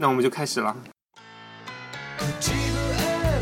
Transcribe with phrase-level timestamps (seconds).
[0.00, 0.75] 那我们就开始了。
[2.17, 2.55] 口へ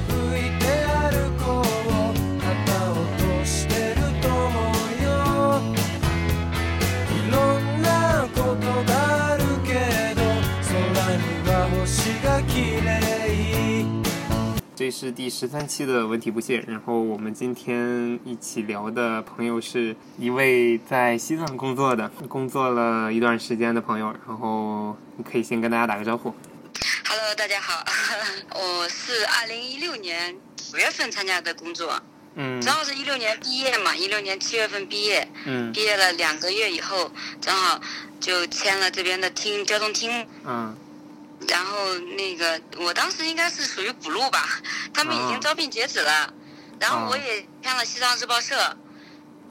[0.07, 1.91] 吹いて歩こう
[2.39, 2.47] 旗
[2.91, 5.07] 落としてると思うよ
[7.11, 9.69] いろんなことがあるけ
[10.15, 10.21] ど
[10.63, 10.71] 空
[11.17, 12.87] には星が綺麗
[14.75, 26.33] 这是第十三期的文体不限，然后我们今天一起聊的朋友是一位在西藏工作的，工作了一段时间的朋友，然后你可以先跟大家打个招呼。
[27.11, 27.83] Hello，大家好，
[28.53, 30.37] 我是二零一六年
[30.71, 31.99] 五月份参加的工作，
[32.35, 32.61] 嗯。
[32.61, 35.71] 正好是一六年毕业嘛，一六年七月份毕业，嗯。
[35.73, 37.11] 毕业了两个月以后，
[37.41, 37.81] 正好
[38.21, 40.77] 就签了这边的厅交通厅，嗯。
[41.47, 44.47] 然后那个我当时应该是属于补录吧，
[44.93, 46.31] 他们已经哦招聘截止了，
[46.79, 48.55] 然后我哦也签了西藏日报社，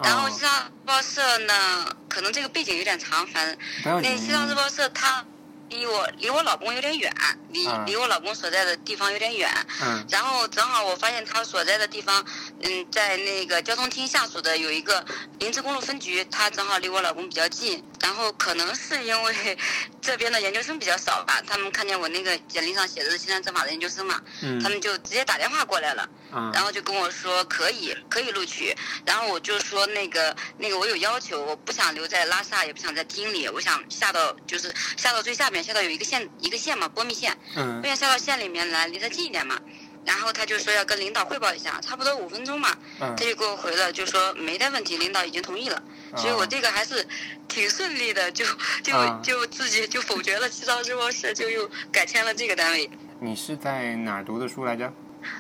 [0.04, 5.26] 然后哦西藏日报社呢，可能这个背景有点长，反正那西藏日报社它
[5.68, 7.12] 离我离我老公有点远，
[7.50, 9.48] 离啊离我老公所在的地方有点远。
[9.82, 12.24] 嗯然后正好我发现他所在的地方，
[12.62, 15.04] 嗯，在那个交通厅下属的有一个
[15.38, 17.84] 林芝公路分局，他正好离我老公比较近。
[18.00, 19.58] 然后可能是因为
[20.00, 26.08] 这边的研究生比较少吧，他们看见我那个简历上写的是西南政法的研究生嘛，嗯他们就直接打电话过来了。
[26.30, 28.74] 嗯然后就跟我说可以可以录取，
[29.06, 39.58] 然后我就说那个那个我有要求，我不想留在拉萨，也不想在厅里，我想下到就是下到最下面，下到有一个县一个县嘛，波密县，嗯我想下到县里面来，离得近一点嘛。
[40.04, 45.82] 然后他就说要跟领导汇报一下，差不多五分钟嘛，嗯他就给我回了，就说没得问题，领导已经同意了。
[46.16, 47.06] 所以我这个还是
[47.46, 48.44] 挺顺利的，就
[48.82, 52.88] 就啊就自己就否决了西藏日报社，就又改签了这个单位，
[53.20, 54.90] 你是在哪儿读的书来着？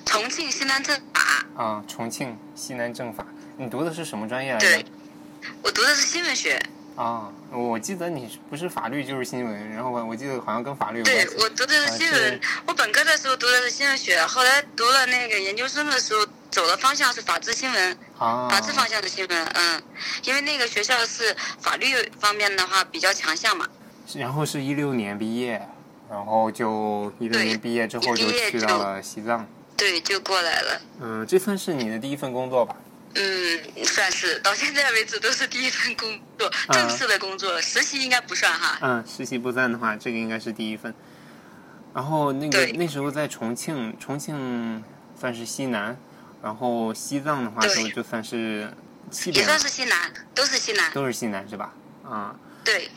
[0.04, 1.46] 重庆西南政法。
[1.56, 3.26] 啊，重庆西南政法。
[3.56, 4.84] 你读的是什么专业来着对？，
[5.62, 6.60] 我读的是新闻学。
[6.98, 11.36] 啊，我记得你不是法律就是新闻，然后我我记得好像跟法律有关对。
[11.36, 19.80] 我读的是新啊闻是，我本科的时候读的是新闻学，后来读了那个研究生的时候走的方向是法制新闻，啊，法制方向的新闻，嗯，
[20.24, 21.86] 因为那个学校是法律
[22.18, 23.64] 方面的话比较强项嘛，
[24.16, 25.68] 然后是一六年毕业，
[26.10, 29.46] 然后就一六年毕业之后就去到了西藏。
[29.76, 30.80] 对，就过来了。
[31.00, 32.74] 嗯，这份是你的第一份工作吧？
[33.14, 38.78] 嗯，算是到现在为止都是第一份工作，啊正式的工作，实习应该不算哈。
[38.80, 40.94] 嗯，实习不算的话，这个应该是第一份。
[41.94, 44.84] 然后那个那时候在重庆，重庆
[45.18, 45.96] 算是西南，
[46.42, 48.72] 然后西藏的话就就算是
[49.10, 51.72] 西也，算是西南，都是西南，都是西南是吧？
[52.04, 52.90] 啊，对，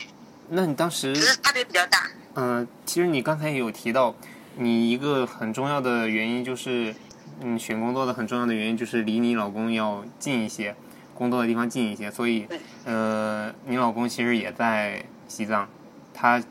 [0.50, 2.10] 那你当时只是差别比较大。
[2.34, 4.14] 嗯，其实你刚才也有提到，
[4.56, 6.94] 你一个很重要的原因就是，
[7.42, 10.74] 嗯，选工作的很重要的原因就是离你老公要近一些，
[11.14, 12.46] 工作的地方近一些，所以，
[12.84, 15.68] 呃，你老公其实也在西藏，
[16.14, 16.42] 他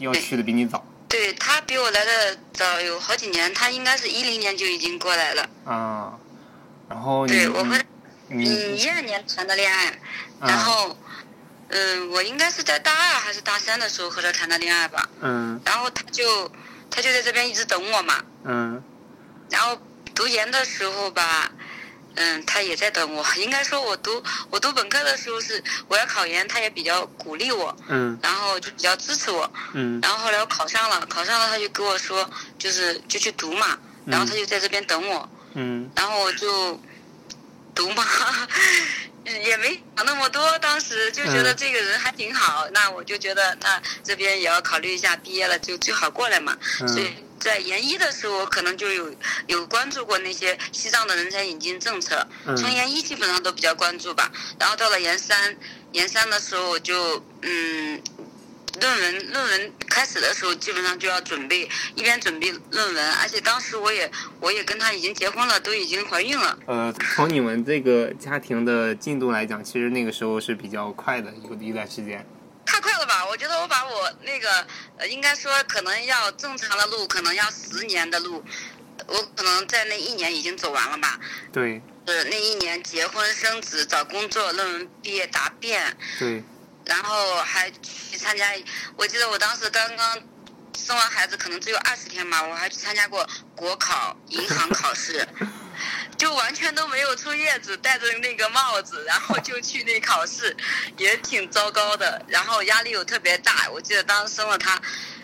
[0.00, 5.48] 要去的比你早对他比我来的早有好几年，他应该是一零年就已经过来了。
[5.64, 6.18] 啊，
[6.88, 7.76] 然后你对我和
[8.28, 9.86] 你嗯，一二年谈的恋爱，
[10.40, 10.96] 啊然后，
[11.68, 15.08] 嗯，我应该是在大二还是大三的时候和他谈的恋爱吧。
[15.20, 16.50] 嗯然后他就
[16.90, 18.22] 他就在这边一直等我嘛。
[18.44, 18.82] 嗯
[19.50, 19.78] 然后
[20.14, 21.50] 读研的时候吧，
[22.14, 23.24] 嗯，他也在等我。
[23.36, 29.50] 应该说，我读我读本科的时候是我要考研，他也比较鼓励我，嗯然后就比较支持我。
[29.72, 33.78] 嗯然后后来我考上了，考上了他就跟我说，就是就去读嘛。
[34.06, 35.28] 然后他就在这边等我。
[35.54, 36.80] 嗯然后我就
[37.74, 38.04] 读嘛，
[39.24, 46.56] 也没想那么多，当时就觉得嗯这个人还挺好，那我就觉得那这边也要考虑一下，毕业了就最好过来嘛。
[46.86, 49.14] 所以嗯在研一的时候，我可能就有
[49.48, 54.32] 有关注过那些西藏的人才引进政策，嗯从研一基本上都比较关注吧。
[54.58, 55.54] 然后到了研三，
[55.92, 58.00] 研三的时候我就嗯。
[58.80, 64.10] 论文论文开始的时候，基本上就要准备，一边准备论文，而且当时我也
[64.40, 66.58] 我也跟他已经结婚了，都已经怀孕了。
[66.66, 72.26] 呃，从你们这个家庭的进度来讲，其实那个时候是比较快的一个一段时间。
[73.34, 74.64] 我觉得我把我那个，
[74.96, 78.40] 呃，应该说可能要正常的路，可能要十年的路，
[79.08, 81.18] 我可能在那一年已经走完了吧。
[81.52, 86.44] 对呃，那一年结婚生子、找工作、论文毕业答辩，对，
[86.84, 88.52] 然后还去参加。
[88.94, 90.22] 我记得我当时刚刚
[90.78, 95.26] 生完孩子，可能只有二十天嘛，我还去参加过国考、银行考试，
[96.16, 100.56] 就完全都没有出叶子，戴着那个帽子，然后就去那考试，
[100.96, 102.24] 也挺糟糕的。
[102.28, 104.80] 然后压力又特别大，我记得当时生了他，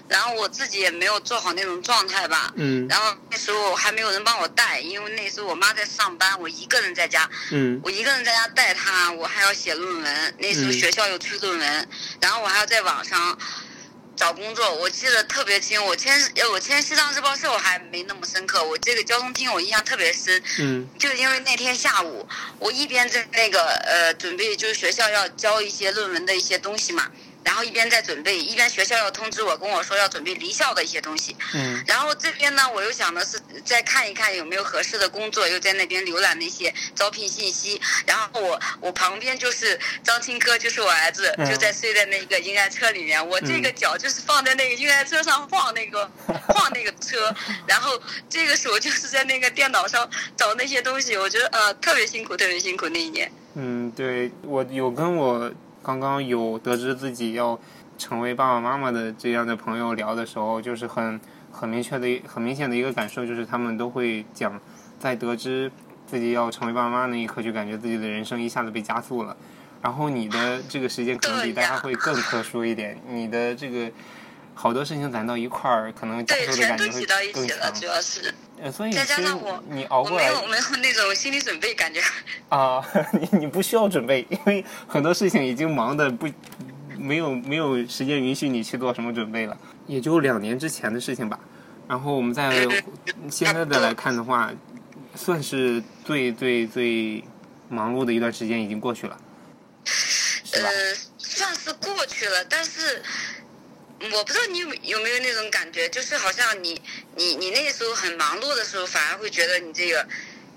[0.09, 2.53] 然后我自己也没有做好那种状态吧。
[2.57, 11.89] 嗯然后那时候还没有人帮我带，因为那时候我妈在上班，我一个人在家，嗯我一个人在家带他，我还要写论文，那时候嗯学校又催论文，
[12.21, 13.39] 然后我还要在网上
[14.21, 15.83] 找工作，我记得特别清。
[15.83, 20.43] 我签呃，我签西藏日报社我还没那么深刻，我这个交通厅我印象特别深。
[20.59, 22.29] 嗯就因为那天下午，
[22.59, 27.11] 我一边在那个呃准备，就是学校要交一些论文的一些东西嘛，
[27.43, 31.37] 然后一边在准备，一边学校要通知我，跟我说要准备离校的一些东西。
[31.55, 37.81] 嗯然后这边呢，我又想的是再看一看有没有合适的工作，又在那边浏览那些招聘信息。
[38.07, 46.11] 然后我我旁边就是张青科，就是我儿子，嗯就在睡在那个婴儿车里面，我这个脚就是放在那个婴儿车上晃那个
[46.49, 47.35] 晃那个车，
[47.67, 53.31] 然后这个手就是在那个电脑上找那些东西，我觉得呃特别辛苦，特别辛苦那一年。
[53.55, 55.51] 嗯，对我有跟我
[55.83, 57.59] 刚刚有得知自己要
[57.97, 64.61] 成为爸爸妈妈的这样的朋友聊的时候，就是很很明确的很明显的一个感受，就是他们都会讲，
[64.99, 65.71] 在得知
[66.07, 69.37] 自己要成为爸爸妈妈那一刻，就感觉自己的人生一下子被加速了。
[69.83, 73.91] 然后你的这个时间可能比大家会更特殊一点，你的这个
[74.55, 77.87] 好多事情攒到一块儿，可能对，全都挤到一起了，主。
[77.87, 82.01] 要是呃，所以再加上我你熬过来我没有没有那种心理准备，感觉。
[82.51, 86.29] 啊，你 你不需要准备，因为很多事情已经忙的不
[86.99, 89.57] 没有没有时间允许你去做什么准备了，
[89.87, 91.39] 也就两年之前的事情吧。
[91.89, 92.67] 然后我们再
[93.31, 94.53] 现在的来看的话，
[95.15, 97.25] 算是最最最
[97.71, 99.17] 忙碌的一段时间已经过去了，
[99.85, 100.69] 是吧？
[100.69, 103.40] 呃，算是过去了，但是嗯
[104.13, 106.81] 我不知道你有有没有那种感觉，就是好像你
[107.17, 110.07] 你你那时候很忙碌的时候，反而会觉得你这个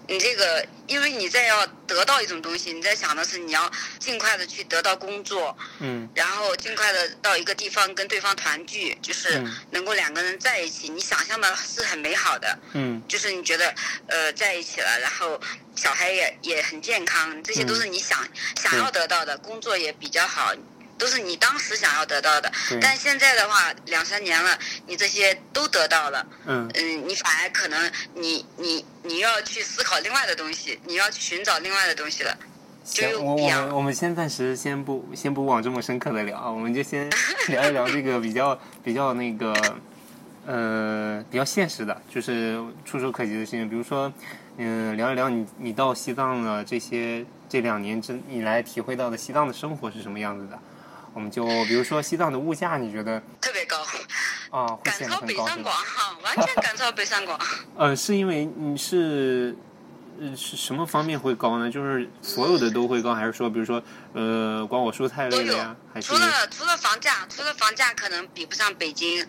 [0.08, 6.10] 你这个，因为你在要得到一种东西，你在想的是你要尽快的去得到工作，嗯。
[6.16, 9.56] 然后尽快的到一个地方跟对方团聚，就是嗯。
[9.72, 12.60] 能够两个人在一起，你想象的是很美好的。
[12.74, 13.02] 嗯。
[13.08, 13.74] 就是你觉得
[14.08, 15.40] 呃在一起了，然后
[15.76, 18.26] 小孩也也很健康，这些都是你想、
[18.62, 20.54] 想要得到的，工作也比较好，
[21.04, 22.50] 都是你当时想要得到的。
[22.82, 24.58] 但现在的话，两三年了，
[24.88, 32.38] 你这些都得到了，嗯嗯，你反而可能你你你要去思考另外的东西，你要去寻找另外的东西了。
[32.86, 37.10] 就行，我们我们先暂时先不先不往这么深刻的聊啊，我们就先
[37.50, 39.54] 聊一聊这个比较比较那个
[40.46, 44.12] 呃比较现实的，就是触手可及的事情，比如说
[44.56, 50.58] 嗯、聊一聊你你到西藏的这些这两年之以来体会到的西藏的生活是什么样子的。
[51.14, 53.78] 我们就比如说西藏的物价，你觉得特别高，
[54.50, 55.76] 啊会赶超北上广？
[55.76, 57.40] 哈，完全赶超北上广。
[57.78, 59.56] 呃，是因为你是，
[60.20, 61.70] 呃，是什么方面会高呢？
[61.70, 63.82] 就是所有的都会高，还是说，比如说，
[64.14, 69.26] 呃，光我蔬菜类的呀，还是除了除了房价，除了房价可能比不上北京，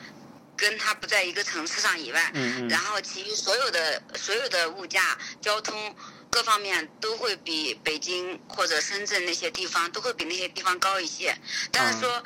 [0.57, 5.01] 跟它不在一个层次上以外，嗯嗯然后其余所有的所有的物价、
[5.41, 5.95] 交通
[6.35, 11.33] 各方面都会比北京或者深圳那些地方都会比那些地方高一些。
[11.71, 12.21] 但是说，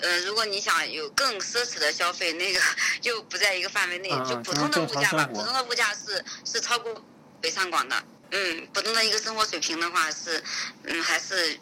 [0.00, 2.60] 呃，如果你想有更奢侈的消费，那个
[3.00, 4.10] 又不在一个范围内。
[4.28, 7.02] 就普通的物价吧，普通的物价是是超过
[7.40, 8.04] 北上广的。
[8.32, 10.44] 嗯，普通的一个生活水平的话是，
[10.82, 11.58] 嗯，还是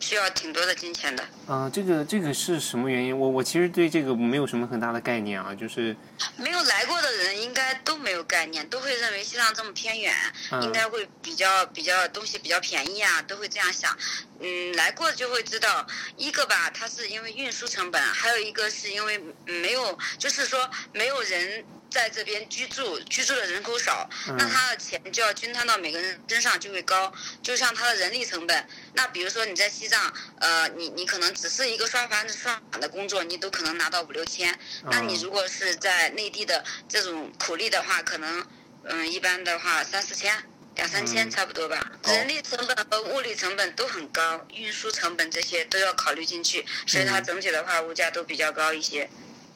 [0.00, 1.24] 需要挺多的金钱的。
[1.46, 3.18] 啊、这个这个是什么原因？
[3.18, 5.94] 我我其实对这个没有什么很大的概念啊，就是
[6.36, 10.14] 没有来过的人应该都没有概念，都会认为西藏这么偏远，
[10.50, 13.96] 嗯应该会比较比较东西比较便宜啊，都会这样想。
[14.40, 15.86] 嗯，来过就会知道，
[16.16, 21.64] 一个吧，它是因为运输成本，还有一个是因为没有，就是说没有人
[21.94, 28.66] 在这边居住，居住的人口少，嗯那他的钱就要均摊到每个人身上就会高，就像他的人力成本。
[28.94, 34.58] 那比如说你在西藏，呃，你你可能只是一个刷盘子刷碗的工作，你都可能拿到五六千。
[34.90, 38.44] 那你嗯如果是在内地的这种苦力的话，可能
[38.82, 40.34] 嗯一般的话三四千。
[40.74, 49.08] 两三千嗯差不多吧，高人力成本和物力成本都很高，运输成本这些都要考虑进去，所以它嗯整体的话物价都比较高一些。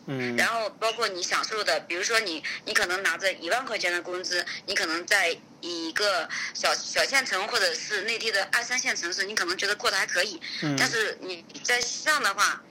[0.08, 12.62] 嗯然后包括你享受的，比如说你你可能拿着一万块钱的工资，你可能在一个小小县城或者是内地的二三线城市，你可能觉得过得还可以，嗯但是你在西藏的话，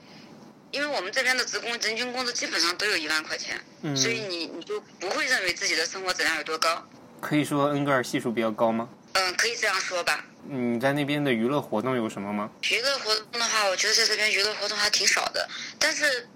[0.72, 6.84] 因为我们这边的职工人均工资基本上都有一万块钱，嗯，所以你你就不会认为自己的生活质量有多高。
[7.20, 8.88] 可以说恩格尔系数比较高吗？
[9.14, 10.24] 嗯，可以这样说吧。
[10.50, 12.50] 你在那边的娱乐活动有什么吗？
[12.70, 16.28] 娱乐活动的话，我觉得在这边娱乐活动还挺少的，但是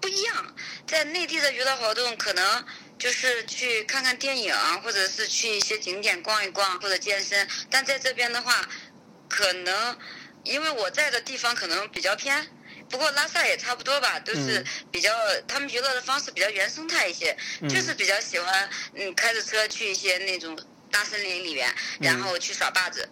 [0.00, 0.54] 不一样，
[0.86, 2.64] 在内地的娱乐活动可能
[2.98, 8.66] 就是去看看电影，或者是去一些景点逛一逛或者健身，但在这边的话，
[9.28, 9.96] 可能
[10.44, 12.48] 因为我在的地方可能比较偏。
[12.88, 15.10] 不过拉萨也差不多吧，都是嗯比较、
[15.46, 20.58] 他们娱乐的方式比较原生态一些，嗯就是比较喜欢嗯开着车去一些那种
[20.90, 23.08] 大森林里面，然嗯后去耍把子，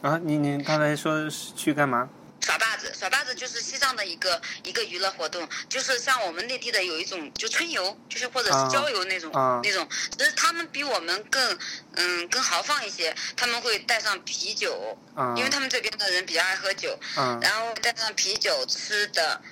[0.00, 2.08] 啊，你你刚才说是去干嘛？
[2.48, 9.86] 耍把子，耍把子就是西藏的一个一个娱乐活动，就是像我们内地的有一种就春游，就是或者啊是郊游那种、啊那种，
[10.16, 11.58] 只是他们比我们更
[11.92, 19.42] 嗯更豪放一些，他们会带上啤酒，嗯因为他们这边的人比较爱喝酒，嗯然后带上啤酒吃的，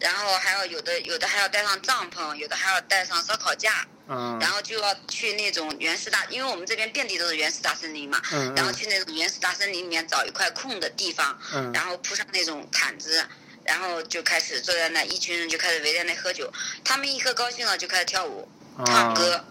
[0.00, 4.38] 然后还要有的有的还要带上帐篷，有的还要带上烧烤架，嗯。
[4.40, 11.72] 然后就要去那种原始大，因为我们这边遍地都是原始大森林嘛，嗯然后去那种原始大森林里面找一块空的地方，嗯。
[11.72, 13.24] 然后铺上那种毯子，
[13.64, 16.52] 然后就开始坐在那，一群人就开始围在那喝酒，
[16.84, 18.48] 他们一喝高兴了就开始跳舞、
[18.84, 19.44] 唱啊，歌，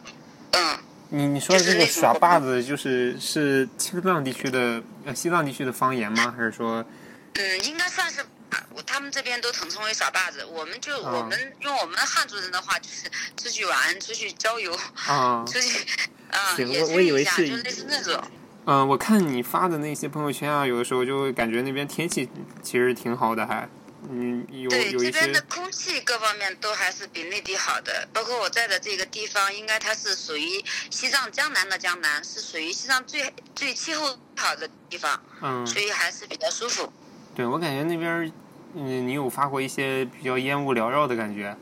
[0.52, 0.78] 嗯，
[1.10, 6.34] 你你说的这个耍把子，就是是青藏地区的呃西藏地区的方言吗？
[6.36, 6.86] 还是说
[7.34, 8.30] 嗯，应该算是吧。
[8.74, 15.44] 我他们这边都统称为耍把子，我们就、啊我们用我们汉族人的话，就是出去玩、出去郊游、啊？
[15.48, 15.86] 出去
[16.32, 18.22] 啊，行野炊我我以为一下，是就类似那种。
[18.66, 22.28] 嗯，我看你发的那些朋友圈啊，有的时候就会感觉那边天气
[22.64, 23.70] 其实挺好的，还
[24.10, 36.92] 嗯有对，有一些这边的空气各方面都还是比内地好的，包括我在的这个地方，应该它是属于西藏江南的江南，是属于西藏最最气候好的地方，嗯，所以还是比较舒服。
[37.36, 38.32] 对我感觉那边儿
[38.76, 41.56] 嗯，你有发过一些比较烟雾缭绕的感觉，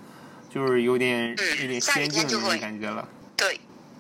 [0.54, 3.08] 就是有点嗯有点仙境的那种感觉了。
[3.38, 3.60] 对，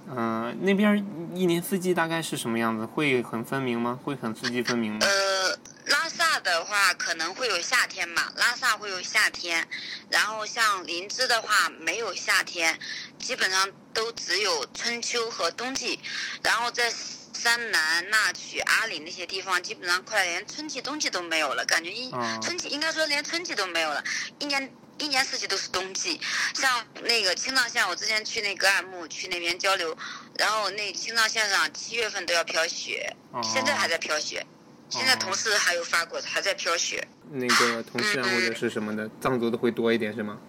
[0.09, 2.85] 嗯、那边一年四季大概是什么样子？
[2.85, 3.99] 会很分明吗？
[4.03, 4.99] 会很四季分明吗？
[5.01, 9.67] 呃，拉萨的话可能会有夏天嘛，拉萨会有夏天，
[10.09, 12.77] 然后像林芝的话没有夏天，
[13.19, 15.99] 基本上都只有春秋和冬季，
[16.41, 16.91] 然后在
[17.43, 24.01] 山南、那曲、阿里那些地方，基本上快连春季、冬季都没有了，感觉一、哦春季应该说连春季都没有了，
[24.39, 24.71] 一年。
[24.99, 26.21] 一年四季都是冬季，
[26.53, 29.97] 像那个青藏线，我之前去那格尔木去那边交流，
[30.37, 34.45] 然后那青藏线上七月份都要飘雪，哦现在还在飘雪。
[34.89, 37.05] 现在同事还有发过，还在飘雪。
[37.31, 40.39] 那个同事啊嗯或者是什么的，藏族的会多一点是吗？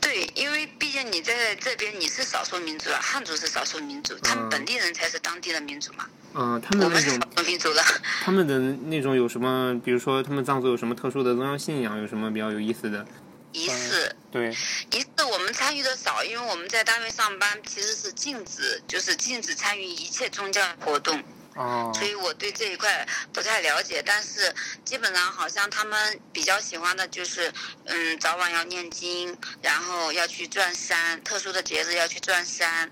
[0.00, 6.06] 对，因为毕竟你在这边你是少数民族啊，汉族是少数民族，他嗯们本地人才是当地的民族嘛。
[6.34, 7.82] 嗯、他们那种民族了。
[8.22, 9.80] 他们的那种有什么？
[9.84, 11.98] 比如说他们藏族有什么特殊的宗教信仰？
[11.98, 13.06] 有什么比较有意思的？
[13.52, 14.50] 仪式，对，
[14.92, 21.20] 仪式我们参与的少，因为我们在单位上班其实是禁止，就是禁止参与一切宗教活动。
[21.58, 27.52] 哦，所以我对这一块不太了解，但是基本上好像他们比较喜欢的就是，
[27.86, 32.90] 嗯，早晚要念经，然后要去转山，特殊的节日要去转山，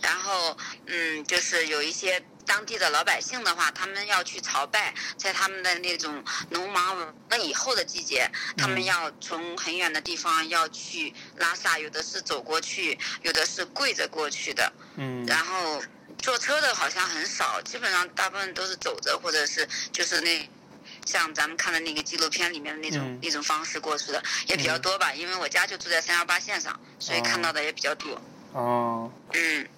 [0.00, 8.84] 然后嗯，就是有一些当地的老百姓的话，他们要去朝拜，在他们的那种农忙那以后的季节，他们嗯。
[8.84, 15.26] 要从很远的地方要去拉萨，有的是走过去，有的是跪着过去的，嗯。
[15.26, 15.82] 然后
[16.18, 20.50] 坐车的好像很少，基本上大部分都是走着，或者是就是那
[21.06, 25.12] 像咱们看的那个纪录片里面的那种、嗯那种方式过去的也比较多吧。
[25.14, 28.20] 因为我家就住在三幺八线上，所以哦看到的也比较多。
[28.52, 29.68] 哦，嗯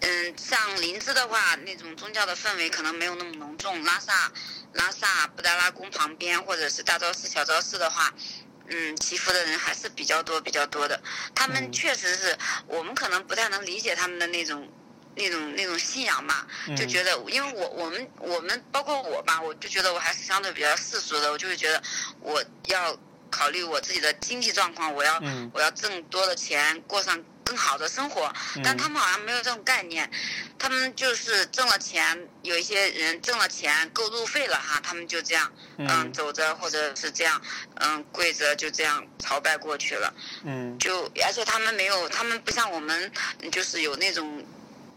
[0.00, 3.82] 嗯，像林芝的话，那种宗教的氛围可能没有那么浓重。
[3.84, 4.32] 拉萨
[4.74, 8.12] 拉萨布达拉宫旁边或者是大昭寺、小昭寺的话。
[8.74, 10.98] 嗯，祈福的人还是比较多、比较多的。
[11.34, 14.66] 他们嗯确实是我们可能不太能理解他们的那种、
[15.14, 16.88] 那种、那种信仰嘛，就嗯。
[16.88, 21.82] 觉得，因为我我们我们包括我吧，我就觉得我还是相对比较世俗的，我就会觉得
[22.20, 22.96] 我要
[23.30, 25.50] 考虑我自己的经济状况，我要、嗯。
[25.54, 28.32] 我要挣多的钱，过上更好的生活。
[28.62, 28.76] 但嗯。
[28.76, 30.10] 他们好像没有这种概念，
[30.58, 36.12] 他们就是挣了钱，有一些人挣了钱够路费了哈，他们就这样嗯嗯。
[36.12, 37.40] 走着或者是这样
[37.76, 40.12] 嗯跪着就这样朝拜过去了。
[40.44, 40.78] 嗯。
[40.78, 44.44] 就而且他们没有，他们不像我们，嗯就是有那种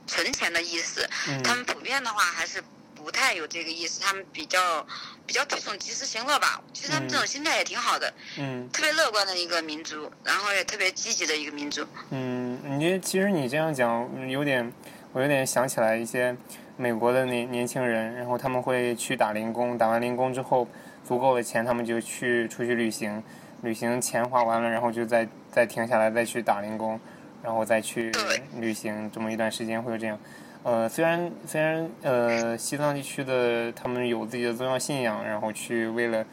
[0.07, 1.07] 存钱的意思。
[1.43, 2.63] 他嗯们普遍的话还是
[2.95, 4.85] 不太有这个意思，他们比较
[5.25, 6.61] 比较推崇及时行乐吧。
[6.73, 11.85] 其实他们这种心态也挺好的，嗯特别乐观的一个民族，然后也特别积极的一个民族。
[12.09, 14.71] 嗯，你其实你这样讲嗯有点，
[15.13, 16.35] 我有点想起来一些
[16.77, 20.67] 美国的年年轻人，然后他们会去打零工，打完零工之后
[21.07, 23.23] 足够的钱，他们就去出去旅行，
[23.61, 26.99] 旅行钱花完了，然后就再再停下来再去打零工，
[27.45, 28.11] 然后再去
[28.59, 30.19] 旅行，这么一段时间会有这样。
[30.63, 36.25] 呃，虽然虽然呃西藏地区的他们有自己的宗教信仰，然后去为了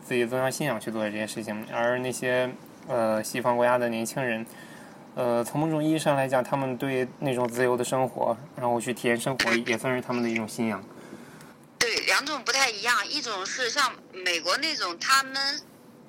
[0.00, 2.48] 自己的宗教信仰去做这件事情，而那些
[2.86, 4.46] 呃西方国家的年轻人，
[5.16, 10.80] 呃，从某种意义上来讲，他们对那种自由的生活，然后去体验生活，也算是他们的一种信仰。
[11.76, 15.34] 对，两种不太一样，一种是像美国那种他们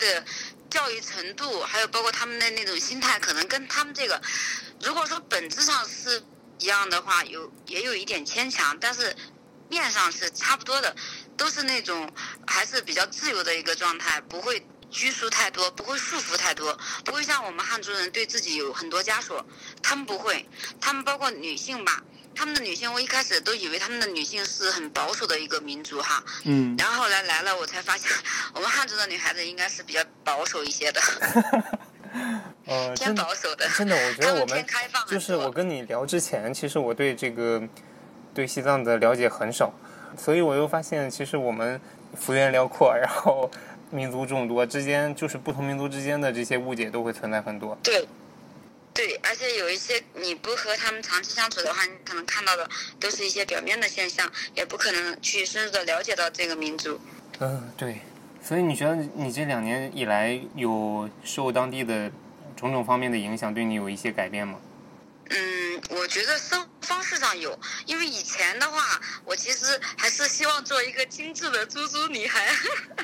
[0.01, 0.25] 的
[0.70, 4.22] 教育程度，还有包括他们的那种心态，可能跟他们这个，
[4.81, 6.22] 如果说本质上是
[6.60, 9.15] 一样的话，有也有一点牵强，但是
[9.70, 10.93] 面上是差不多的。
[11.38, 12.08] 都是那种
[12.46, 19.43] 还是比较自由的一个状态，不会拘束太多，不会束缚太多，不会像我们汉族人对自己有很多枷锁，
[19.81, 20.48] 他们不会，
[20.79, 22.03] 他们包括女性吧。
[22.35, 28.09] 他们的女性，我一开始都以为他们的女性是很保守的一个民族哈，嗯，然后后来来了，我才发现
[28.53, 31.01] 我们汉族的女孩子应该是比较保守一些的，
[32.65, 33.67] 呃，偏真的保守的。
[33.77, 35.05] 真的，我觉得我们偏开放。
[35.05, 37.61] 就是我跟你聊之前，其实我对这个
[38.33, 39.73] 对西藏的了解很少，
[40.17, 41.79] 所以我又发现，其实我们
[42.15, 43.50] 幅员辽阔，然后
[43.89, 47.77] 民族众多之间，就是不同民族之间的这些误解都会存在很多。
[47.83, 48.07] 对，
[48.93, 52.69] 对，而且有一些你不和他们长期相处的话，你可能看到的
[53.00, 57.00] 都是一些表面的现象，也不可能去深入的了解到这个民族。
[57.39, 58.01] 嗯，对。
[58.43, 62.12] 所以你觉得你这两年以来有受当地的
[62.55, 64.60] 种种方面的影响，对你有一些改变吗？
[65.33, 72.53] 嗯，我觉得生活方式上有，因为以前的话，我其实还是希望做一个精致的猪猪女孩，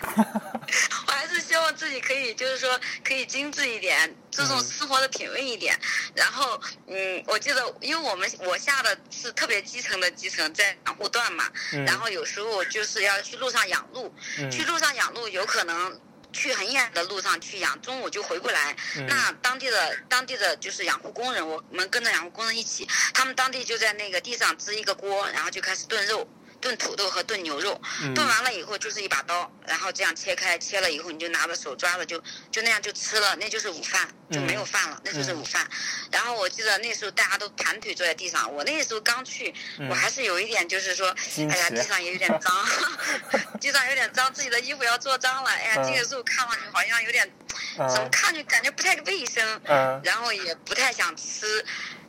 [1.07, 5.79] 我还是希望自己可以，就是说可以精致一点，注重嗯生活的品味一点。
[6.13, 15.98] 然后，嗯，我记得，因为我们我下的是特别基层的基层，在养护段嘛，嗯然后有时候就是要去路上养鹿，嗯去路上养鹿有可能。
[16.34, 18.75] 去很远的路上去养，中午就回不来。
[18.96, 26.27] 嗯那当地的当地的就是养护工人，我们跟着养护工人一起，他们当地就在那个地上支一个锅，然后就开始炖肉。
[26.60, 28.14] 炖土豆和炖牛肉，嗯。
[28.14, 32.22] 炖完了以后就是一把刀，然后这样切开，切了以后你就拿着手抓着就
[32.52, 35.68] 就那样就吃了，那就是午饭，就没有饭了，那就是午饭。
[36.12, 39.54] 然后我记得那时候大家都盘腿坐在地上，我那时候刚去，
[39.90, 41.16] 我还是有一点就是说，
[41.50, 42.68] 哎呀，地上也有点脏，
[43.60, 47.30] 地上有点脏，自己的衣服要做脏了，哎呀，嗯这个肉看上去好像有点，
[47.76, 50.02] 怎么嗯看就感觉不太卫生，嗯。
[50.04, 51.64] 然后也不太想吃，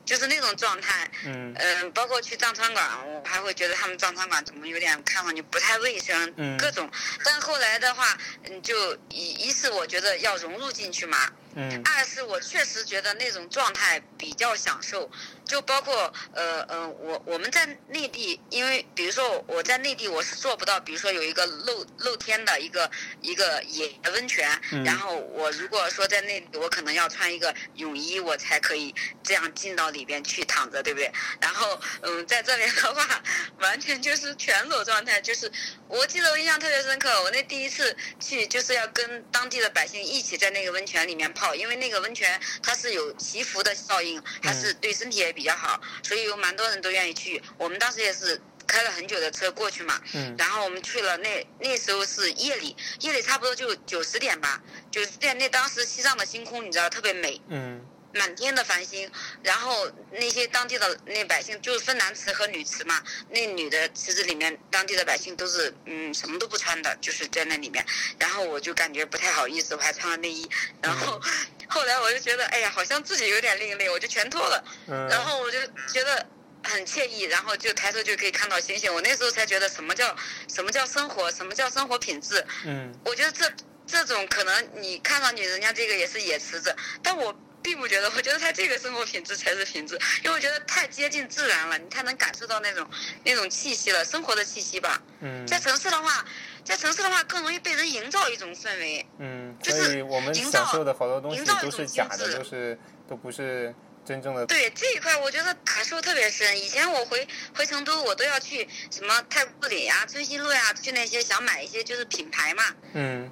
[0.08, 1.06] 就是那种状态。
[1.26, 6.90] 嗯嗯，包括去藏餐馆，我还会觉得他们藏餐馆怎么有点看上去不太卫生，嗯各种。
[7.22, 15.10] 但后来的话，嗯，就一一是我觉得要融入进去嘛，嗯二是我确实觉得那种状态比较享受，
[15.44, 22.90] 就包括呃呃，我我们在内地，因为比如说我在内地我是做不到，比如说有一个露露天的一个
[23.22, 31.10] 一个野温泉，嗯然后我如果说在内地，我可能要穿一个泳衣，我才可以这样进到里边去躺着，对不对？
[31.40, 33.22] 然后嗯，在这边的话，
[33.58, 35.50] 完全就是全裸状态，就是
[35.88, 47.40] 我记得我印象特别深刻，我那第一次去就是要跟当地的百姓一起在那个温泉里面泡，因为那个温泉它是有祈福的效应，还是对身体也比较好，所以有蛮多人都愿意去。
[47.56, 48.40] 我们当时也是。
[48.70, 57.80] 开了很久的车过去嘛，嗯然后我们去了那那时候是夜里，夜里差不多就九十点吧，九十点那当时西藏的星空你知道特别美，嗯
[58.14, 59.10] 满天的繁星，
[59.42, 67.84] 然后那些当地的那百姓就是分男池和女池嘛，那女的池子里面，当地的百姓都是嗯什么都不穿的，就是在那里面，
[68.18, 70.48] 然后我就感觉不太好意思，我还穿了内衣，
[70.82, 71.20] 然后
[71.68, 75.58] 后来我就觉得哎呀，好像自己有点另类，我就全脱了，嗯，然后我就
[75.92, 76.26] 觉得
[76.64, 80.16] 很惬意，然后就抬头就可以看到星星，我那时候才觉得什么叫
[80.48, 82.92] 什么叫生活，什么叫生活品质，嗯。
[83.04, 83.52] 我觉得这
[83.86, 92.88] 这种可能你看上去人家这个也是野池子，但我并不觉得，我觉得他这个生活品质才是品质，因为我觉得太接近自然了，你太能感受到那种
[93.24, 95.02] 那种气息了，生活的气息吧。
[95.20, 96.24] 嗯在城市的话，
[96.64, 99.06] 在城市的话更容易被人营造一种氛围。
[99.18, 104.46] 嗯，就是所以我们营造享受的好多东西营造一都是假的，制都是都不是真正的。
[104.46, 106.58] 对这一块，我觉得感受特别深。
[106.60, 112.64] 以前我回回成都，我都要去什么太古里呀、春熙路呀，去那些想买一些就是品牌嘛。
[112.92, 113.30] 嗯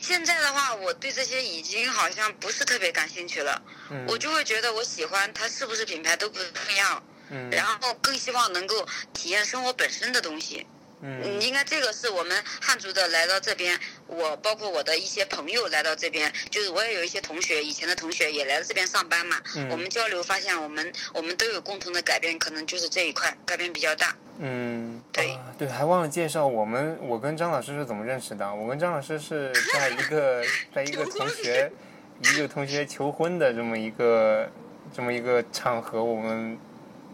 [0.00, 3.62] 现在的话，我对这些已经好像不是特别感兴趣了。
[3.90, 10.66] 嗯我就会觉得我喜欢它是不是品牌都不重要，嗯然后更希望能够体验生活本身的东西。
[11.02, 19.36] 嗯嗯，应该这个是我们汉族的来到这边，我包括我的一些朋友来到这边，就是我也有一些同学，以前的同学也来到这边上班嘛。
[19.56, 24.14] 嗯我们交流发现，我们我们都有共同的改变，可能就是这一块改变比较大。
[24.38, 28.54] 嗯，对啊对，还忘了介绍我们，我跟张老师是怎么认识的。
[28.54, 30.42] 我跟张老师是在一个
[30.74, 31.70] 在一个同学
[32.22, 34.50] 一个同学求婚的这么一个
[34.94, 36.58] 这么一个场合，我们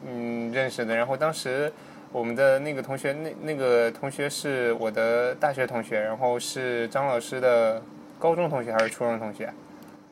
[0.04, 0.94] 嗯认识的。
[0.94, 1.72] 然后当时
[2.16, 7.82] 我们的那个同学，那那个同学是我的大学同学，然后是张老师的
[8.18, 9.52] 高中同学还是初中同学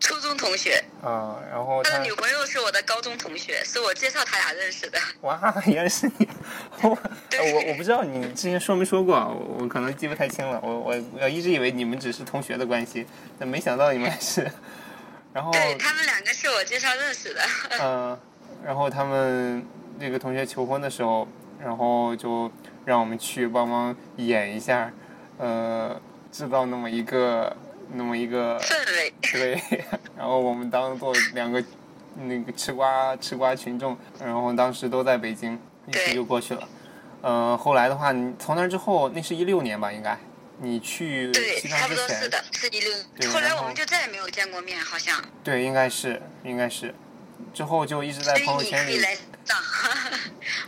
[0.00, 1.40] 初中同学，啊？
[1.50, 4.98] 然后他他的女朋友是我的高中同学，是我介绍他俩认识的。
[5.22, 6.28] 哇，原来是你！
[6.82, 10.60] 我我我不知道你之前说没说过，我我可能记不太清了。
[10.62, 13.06] 我我我一直以为你们只是同学的关系，
[13.38, 14.46] 但没想到你们还是。
[15.32, 17.40] 然后对他们两个是我介绍认识的。
[17.80, 18.20] 嗯、
[18.62, 19.64] 然后他们
[19.98, 21.26] 那个同学求婚的时候，
[21.64, 22.50] 然后就
[22.84, 24.92] 让我们去帮忙演一下，
[25.38, 25.98] 呃，
[26.30, 27.56] 制造那么一个
[27.92, 29.62] 那么一个氛围，对，
[30.16, 31.64] 然后我们当做两个
[32.16, 36.68] 那个吃瓜吃瓜群众，然后当时都在北京，一对起就过去了。
[37.22, 40.18] 呃，后来的话，你从那之后，那是一六年吧，应该
[40.60, 43.30] 你去对，西差不多是的，是一六对。
[43.30, 45.24] 后来我们就再也没有见过面，好像。
[45.42, 46.94] 对，应该是应该是，
[47.54, 49.56] 之后就一直在朋友圈里你可以来西藏。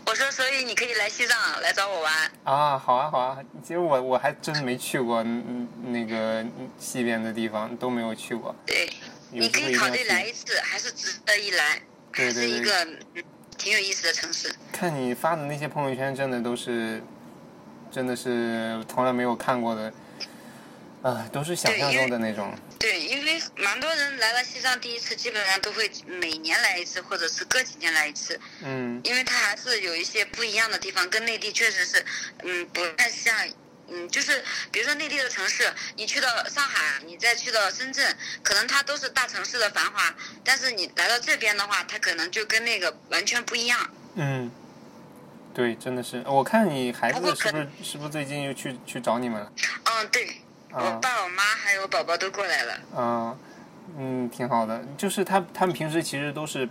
[0.05, 2.31] 我说，所以你可以来西藏来找我玩。
[2.45, 8.89] 啊，好啊好啊，其实我我还真没去过那个嗯西边的地方，都没有去过，对，
[9.31, 10.05] 你可以考虑。
[10.05, 11.81] 来一次，还是值得一来，
[12.13, 12.85] 对对对还是一个
[13.15, 13.25] 嗯
[13.59, 14.55] 挺有意思的城市。
[14.71, 17.03] 看你发的那些朋友圈，真的都是，
[17.91, 19.93] 真的是从来没有看过的，
[21.03, 22.55] 啊，都是想象中的那种。
[22.79, 32.05] 对，因为蛮多人来了西藏第一次，基本上都会每年来一次，或者是隔几年来一次，嗯因为它还是有一些不一样的地方，跟内地确实是，
[32.43, 33.35] 嗯，不太像。
[33.89, 40.13] 嗯，就是比如说内地的城市，你去到上海，你再去到深圳，可能它都是大城市的繁华，
[40.43, 43.89] 但是你来到这边的话，它可能就跟那个完全不一样。
[44.17, 44.51] 嗯，
[45.55, 46.21] 对，真的是。
[46.27, 49.53] 我看你孩子是不是是不是最近又去去找你们了？
[49.85, 52.81] 嗯，对，我啊爸、我妈还有宝宝都过来了。
[52.97, 53.39] 嗯，
[53.99, 54.83] 嗯，挺好的。
[54.99, 56.69] 就是他他们平时其实都是，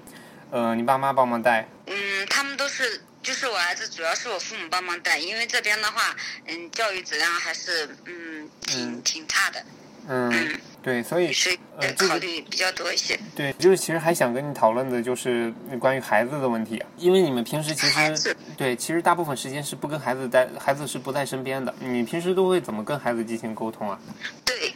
[0.51, 1.67] 呃，你爸妈帮忙带。
[1.87, 9.63] 嗯，他们都是，就是我儿子主要是我父母帮忙带，因为这边的话，嗯，教育质量还是嗯挺嗯挺差的，
[10.07, 13.19] 嗯，对，所以所以呃这个考虑比较多一些。
[13.35, 21.73] 对，就是其实还想跟你讨论的就是关于孩子的问题，因为你们平时其实对，其实大部分时间是不跟孩子在，孩子是不在身边的。
[21.79, 23.99] 你平时都会怎么跟孩子进行沟通啊？
[24.45, 24.73] 对，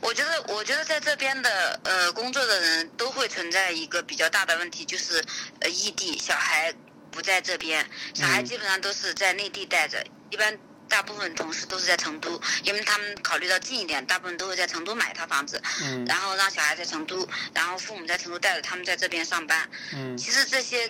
[0.00, 5.24] 我觉得，我觉得在这边的呃工作的人都会存在一个比较大的问题，就是
[5.60, 6.70] 呃异地小孩
[7.10, 10.58] 不在这边，小孩嗯基本上都是在内地带着，一般。
[10.94, 19.68] 大部分同事都是在成都，因为他们考虑到近一点，大部分都会在成都买一套房子，嗯然后让小孩在成都，然后父母在成都带着他们在这边上班。
[19.92, 20.88] 嗯其实这些，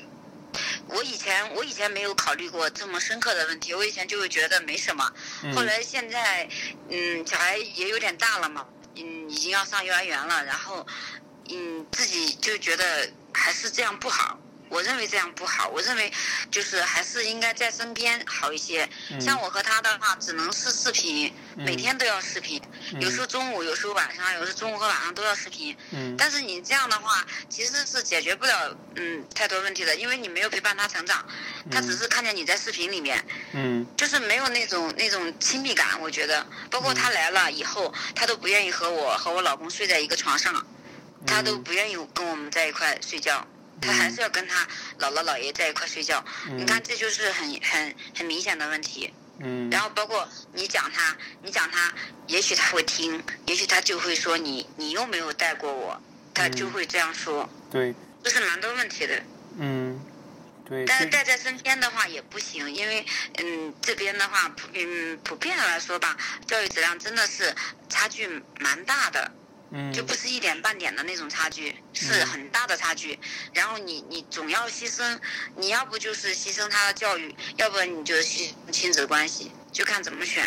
[0.88, 5.02] 我以前我以前没有考虑过这么深刻的问题，我以前就会觉得没什么。
[5.54, 6.46] 后嗯来现在，
[6.90, 10.86] 嗯，小孩也有点大了嘛，嗯，已经要上幼儿园了，然后，
[11.48, 14.38] 嗯，自己就觉得还是这样不好。
[14.74, 16.12] 我认为这样不好，我认为
[16.50, 18.88] 就是还是应该在身边好一些。
[19.12, 22.60] 嗯像我和他的话，只能是视频，每嗯天都要视频，
[23.00, 25.76] 有时候中午，有时候晚上，有时候中午和晚上都要视频。
[25.92, 31.24] 嗯但是你这样的话，其实是解决不了嗯太多问题的，因为你没有陪伴他成长，
[31.70, 36.00] 他只是看见你在视频里面，嗯就是没有那种那种亲密感。
[36.00, 40.66] 我觉得，包括他来了以后，他都不愿意和我和我老公睡在一个床上，
[41.24, 43.46] 他都不愿意跟我们在一块睡觉。
[43.84, 44.66] 他还是要跟他
[44.98, 46.24] 姥姥姥爷在一块睡觉，
[46.56, 49.12] 你看这就是很很很明显的问题。
[49.40, 51.92] 嗯然后包括你讲他，你讲他，
[52.28, 56.00] 也许他会听，也许他就会说你你又没有带过我，
[56.32, 57.92] 他就会这样说，对，
[58.22, 59.20] 这是蛮多问题的。
[59.58, 60.00] 嗯
[60.66, 63.04] 对，但是带在身边的话也不行，因为
[63.38, 66.16] 嗯这边的话普嗯普遍来说吧，
[66.46, 67.54] 教育质量真的是
[67.88, 69.32] 差距蛮大的，
[69.76, 73.18] 嗯就不是一点半点的那种差距，是很大的差距。
[73.52, 75.18] 然后你你总要牺牲，
[75.56, 80.44] 你要不就是牺牲他的教育，要不然你就牺牲亲子关系，就看怎么选。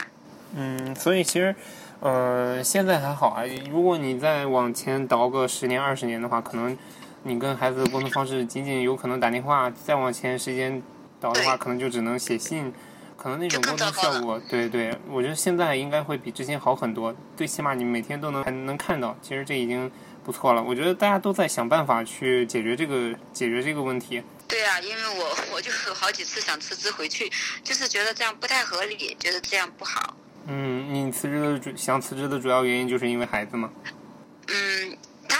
[0.56, 1.54] 嗯，所以其实，
[2.00, 3.44] 呃，现在还好啊。
[3.70, 6.78] 如果你再往前倒个十年、二十年的话，可能
[7.24, 10.82] 你跟孩子的沟通方式仅仅有可能打电话，再往前时间
[11.20, 12.74] 倒的话，可能就只能写信，
[13.18, 17.14] 可能那种就沟通效果，对对，我觉得现在应该会比之前好很多。
[17.36, 19.92] 最起码你每天都能还能看到，其实这已经
[20.24, 20.62] 不错了。
[20.64, 24.22] 我觉得大家都在想办法去解决这个解决这个问题。
[24.48, 27.30] 对啊，因为我我就有好几次想辞职回去，
[27.64, 30.16] 就是觉得这样不太合理，觉得这样不好。
[30.46, 33.70] 嗯，你辞职的主想辞职的主要原因就是因为孩子吗？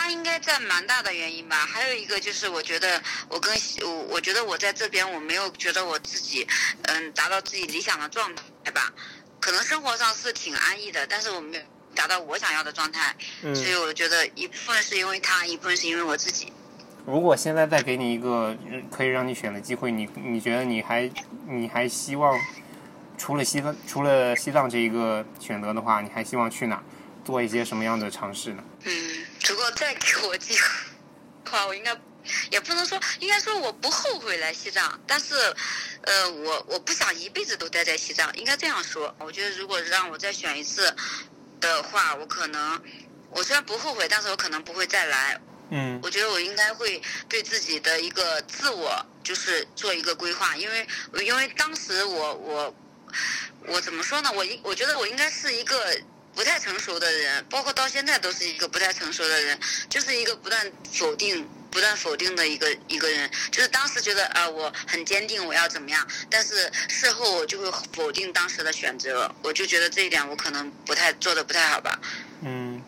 [0.10, 1.58] 应该占蛮大的原因吧。
[1.58, 6.48] 还有一个就是，我觉得我跟我我觉得我在这边我没有觉得我自己
[6.84, 8.32] 嗯达到自己理想的状
[8.64, 8.94] 态吧。
[9.40, 11.64] 可能生活上是挺安逸的，但是我没有
[11.96, 16.52] 达到我想要的状态，嗯，所以我觉得一部分是因为他，一部分是因为我自己。
[17.06, 21.10] 如果现在再给你一个呃可以让你选的机会，你你觉得你还
[21.48, 22.38] 你还希望
[23.18, 26.84] 除了西藏除了西藏这一个选择的话，你还希望去哪
[27.24, 28.64] 做一些什么样的尝试呢？
[28.84, 30.68] 嗯，如果再给我机会
[31.44, 31.96] 的话，我应该
[32.52, 35.36] 也不能说，应该说我不后悔来西藏，但是，
[36.02, 39.16] 呃，我我不想一辈子都待在西藏，应该这样说。
[39.20, 40.96] 我觉得如果让我再选一次
[41.60, 42.82] 的话，我可能，
[43.32, 45.40] 我虽然不后悔，但是我可能不会再来。
[45.70, 50.88] 嗯我觉得我应该会对自己的一个自我就是做一个规划，因为
[51.26, 52.76] 因为当时我我
[53.66, 54.32] 我怎么说呢？
[54.34, 56.00] 我应我觉得我应该是一个
[56.38, 61.50] 不太成熟的人，包括到现在都是一个不太成熟的人，就是一个不断否定。
[61.70, 72.00] 不断否定的一个一个人，就是当时觉得啊、呃我很坚定，我要怎么样，但是事后我就会否定当时的选择，我就觉得这一点我可能不太做的不太好吧。
[72.42, 72.82] 嗯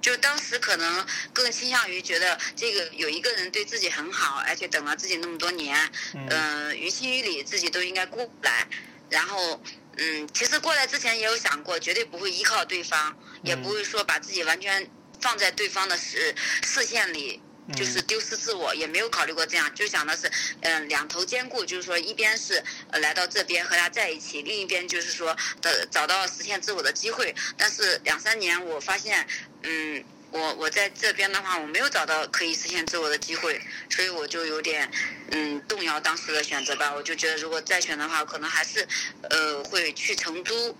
[0.00, 5.76] 就当时可能更倾向于觉得这个有一个人对自己很好，而且等了自己那么多年，
[6.14, 8.66] 嗯嗯、于情于理自己都应该过来。
[9.10, 9.62] 然后，
[9.98, 17.42] 嗯，其实过来之前也有想过，绝对不会依靠对方，也不会说把自己完全放在对方的视视线里。
[17.76, 20.32] 就是丢失自我，也没有考虑过这样，就想的是，
[20.62, 27.34] 嗯、两头兼顾，就是说，一边是呃来到这边和他在一起，另一边就是说的找到实现自我的机会。
[27.58, 29.28] 但是两三年，我发现，
[29.64, 33.60] 嗯，我我在这边的话，我没有找到可以实现自我的机会，
[33.90, 34.90] 所以我就有点，
[35.30, 36.92] 嗯，动摇当时的选择吧。
[36.94, 38.86] 我就觉得，如果再选的话，可能还是，
[39.30, 40.76] 呃，会去成都，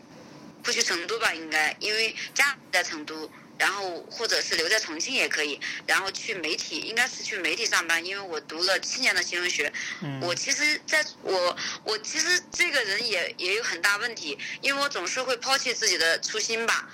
[0.65, 3.31] 会去成都吧，应该，因为家在成都。
[3.59, 9.73] 然后或者是留在重庆也可以，然后去媒体，应该是去媒体上班，因为我读了七年的新闻学。
[10.01, 16.89] 嗯我其实在我我其实这个人也也有很大问题，因为我总是会抛弃自己的初心吧。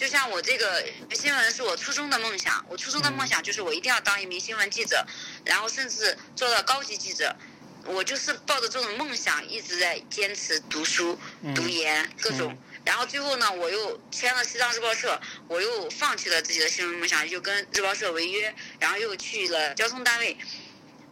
[0.00, 0.82] 就像我这个
[1.12, 5.06] 新闻是我初中的梦想，我初中的梦想就是我一定要当一名新闻记者，
[5.44, 7.36] 然后甚至做到高级记者。
[7.84, 11.18] 我就是抱着这种梦想一直在坚持读书、
[11.54, 12.56] 读研各种。
[12.82, 20.34] 然后最后呢，我又签了西藏日报社，我又放弃了自己的新闻梦想，又跟日报社违约，然后又去了交通单位。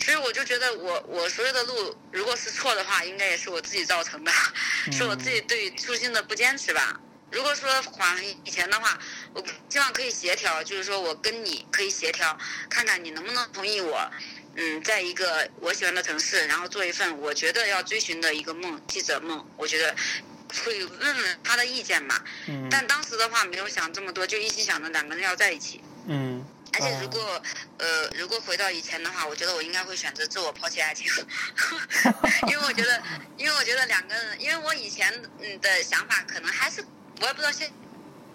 [0.03, 4.33] 所以我就觉得我我所有的路，如果是错的话，应该也是我自己造成的，
[4.91, 6.99] 是我自己对初心的不坚持吧。
[7.31, 8.99] 如果说还以前的话，
[9.35, 12.37] 我希望可以协调，就是说我跟你可以协调，
[12.71, 14.11] 看看你能不能同意我，
[14.57, 19.47] 嗯，在一个我喜欢的城市，然后做一份我觉得要追寻的一个梦，记者梦。
[19.57, 19.95] 我觉得
[20.65, 22.23] 会问问他的意见嘛。
[22.47, 25.81] 嗯但当时的话没有想这么多，就一心想着两个人要在一起。
[26.07, 27.43] 嗯而且如果、
[27.79, 31.07] 呃，如果回到以前的话，我觉得我应该会选择自我抛弃爱情，
[32.47, 33.03] 因为我觉得，
[33.39, 35.11] 因为我觉得两个人，因为我以前
[35.41, 36.85] 嗯的想法可能还是
[37.21, 37.73] 我也不知道现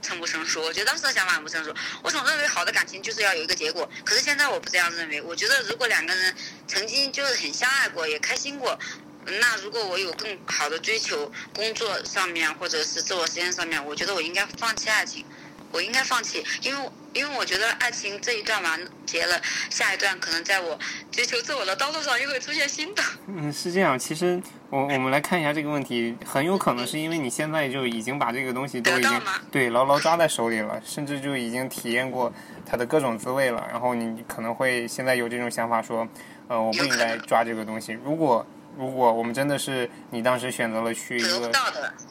[0.02, 1.74] 成不成熟，我觉得当时的想法很不成熟。
[2.04, 5.22] 我总认为好的感情就是要有一个结果，可是现在我不这样认为。
[5.22, 6.36] 我觉得如果两个人
[6.68, 8.78] 曾经就是很相爱过，也开心过。
[9.26, 15.26] 那如果我有更好的追求，工作上面或者是自我实现上面，我觉得我应该放弃爱情，
[15.74, 20.78] 我应该放弃，因为因为我觉得爱情这一段完结了，下一段可能在我
[21.12, 23.02] 追求自我的道路上又会出现新的。
[23.28, 23.98] 嗯，是这样。
[23.98, 29.12] 其实我我们来看一下这个问题，很有可能是因为你现在就已经把这个东西都已经
[29.52, 32.32] 对牢牢抓在手里了，甚至就已经体验过
[32.66, 33.68] 它的各种滋味了。
[33.72, 36.08] 然后你可能会现在有这种想法说，
[36.48, 37.98] 呃，我不应该抓这个东西。
[38.04, 38.46] 如果
[38.78, 41.52] 如果我们真的是你当时选择了去一个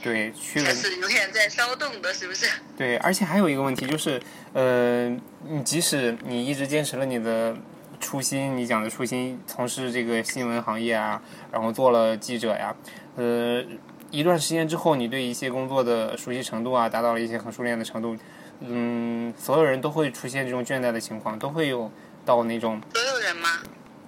[0.03, 2.47] 对去了才是永远在骚动的，是不是？
[2.77, 4.21] 对，而且还有一个问题就是，
[4.53, 5.09] 呃，
[5.49, 7.57] 你即使你一直坚持了你的
[8.01, 11.21] 初心，你讲的初心，从事这个新闻行业啊，
[11.51, 12.75] 然后做了记者呀，
[13.17, 13.63] 呃，
[14.11, 18.17] 一段时间之后，你对一些工作的熟悉程度啊，达到了一些很熟练的程度，
[18.61, 21.91] 嗯，所有人都会出现这种倦怠的情况，都会有
[22.25, 23.49] 到那种所有人吗？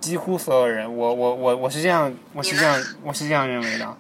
[0.05, 3.97] 几乎所有人，我我我我是这样，我是这样，我是这样认为的。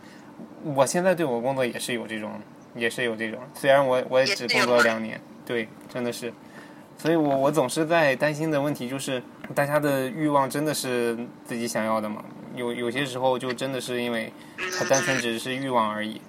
[0.62, 2.38] 我现在对我工作也是有这种，
[2.77, 3.40] 也是有这种。
[3.55, 6.31] 虽然我我也只工作两年，对，真的是。
[6.99, 9.23] 所以我我总是在担心的问题就是，
[9.55, 12.23] 大家的欲望真的是自己想要的吗？
[12.55, 14.31] 有有些时候就真的是因为
[14.79, 16.21] 它单纯只是欲望而已。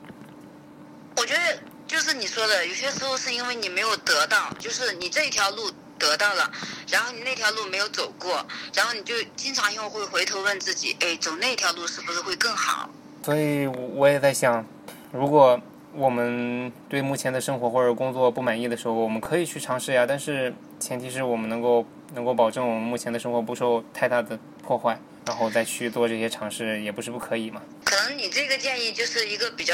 [1.18, 6.51] 我觉得就是你说的，有些时候是因为你没有得到，就是你这一条路得到了，
[6.89, 12.89] 然后你那条路没有走过，然后你就经常又会回头问自己，哎，走那条路是不是会更好？
[13.23, 14.65] 所以我也在想，
[15.12, 15.60] 如果
[15.93, 20.05] 我们对目前的生活或者工作不满意的时候，我们可以去尝试呀。
[20.05, 27.62] 但是前提是我们能够能够保证我们目前的生活不受太大的破坏，然后再去做这些尝试，也不是不可以嘛。
[27.86, 29.73] 可能你这个建议就是一个比较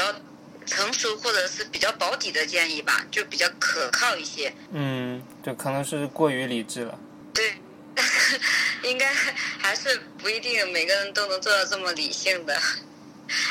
[0.64, 4.54] 成熟或者是比较保底的建议吧，就比较可靠一些。
[4.70, 5.01] 嗯，
[5.42, 6.98] 这可能是过于理智了。
[7.34, 7.54] 对，
[8.88, 12.56] 应该还是不一定每个人都能做到这么理性的，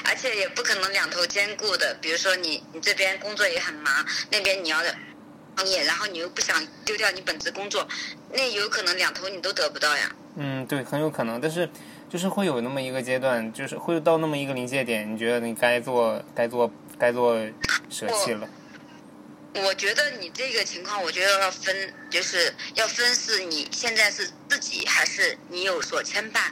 [0.06, 1.98] 而且也不可能两头兼顾的。
[2.02, 4.78] 比如说你你这边工作也很忙，那边你要
[5.58, 7.88] 创业，然后你又不想丢掉你本职工作，
[8.32, 10.10] 那有可能两头你都得不到呀。
[10.38, 11.70] 嗯，对，很有可能，但是
[12.10, 17.38] 就是会有那么一个阶段，就是会到那么一个临界点，你觉得你该做该做该做
[17.90, 18.48] 舍弃了。
[19.54, 26.52] 我觉得你，这，个情况，我觉得要分，就是要分是你现在是自己还是你有所牵绊。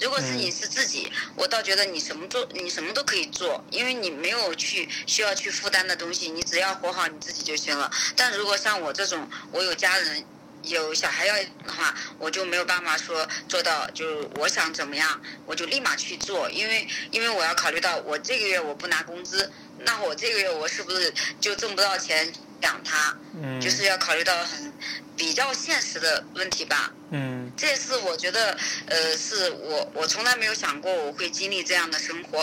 [0.00, 7.90] 如果是你是自己，我倒觉得你什么做，你什么都可以做，因为你没有去需要去负担的东西，你只要活好你自己就行了。
[8.16, 10.24] 但如果像我这种，我有家人。
[10.64, 19.50] 有小孩要的话，我就没有办法说做到，就是我想怎么样，我就立马去做，因为因为我要考虑到我这个月我不拿工资，
[19.84, 23.16] 那我这个月我是不是就挣不到钱养他？
[23.40, 24.72] 嗯，就是要考虑到很
[25.16, 26.92] 比较现实的问题吧。
[27.12, 32.42] 嗯这是我觉得，呃，是我我从来没有想过我会经历这样的生活，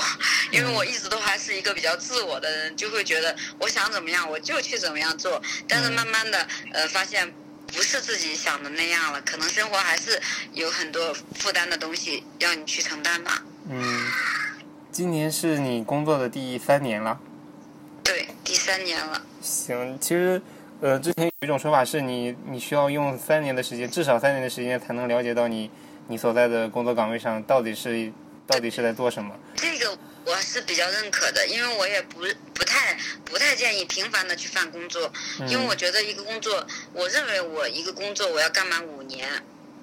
[0.52, 7.34] 因为我一直都还是一个比较自我的人，就会觉得我想怎么样我就去怎么样做，但是慢慢的呃发现
[7.68, 10.22] 不是自己想的那样了，可能生活还是
[10.54, 13.42] 有很多负担的东西要你去承担吧。
[13.70, 14.12] 嗯，
[14.92, 17.18] 今年是你工作的第三年了。
[18.48, 19.22] 对，第三年了。
[19.42, 20.42] 行，其实，
[20.82, 25.70] 呃，之前有一种说法是你你需要用三年的时间，至少三年的时间才能了解到你
[26.08, 28.12] 你所在的工作岗位上到底是
[28.48, 29.36] 到底是在做什么。
[29.56, 32.22] 这个我是比较认可的，因为我也不
[32.54, 35.12] 不太不太建议频繁的去换工作，
[35.48, 39.30] 因为我觉得一个工作，我认为我一个工作我要干满五年，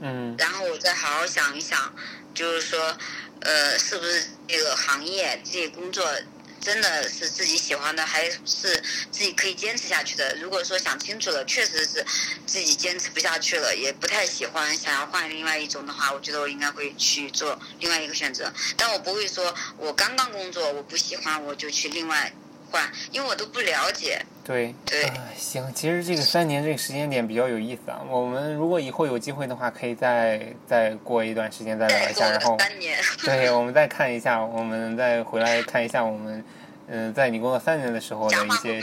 [0.00, 1.94] 嗯然后我再好好想一想，
[2.32, 2.96] 就是说，
[3.40, 6.04] 呃，是不是这个行业这个工作
[6.64, 10.34] 真的是自己喜欢的，还是自己可以坚持下去的？
[10.40, 12.02] 如果说想清楚了，确实是
[12.46, 18.50] 自己坚持不下去了，也不太喜欢，想要换另外一种的话，我觉得我应该会去做另外一个选择。
[18.78, 22.32] 但我不会说我刚刚工作我不喜欢我就去另外
[22.74, 22.82] 换，
[23.12, 24.20] 因为我都不了解。
[24.42, 28.00] 对，对哎行，其实这个三年这个时间点比较有意思啊。
[28.10, 36.44] 我们如果以后有机会的话，可以再再过一段时间再聊一下，然后三年，对，我们再看一下，我们再回来看一下我们，
[36.88, 38.82] 嗯、在你工作三年的时候的一些？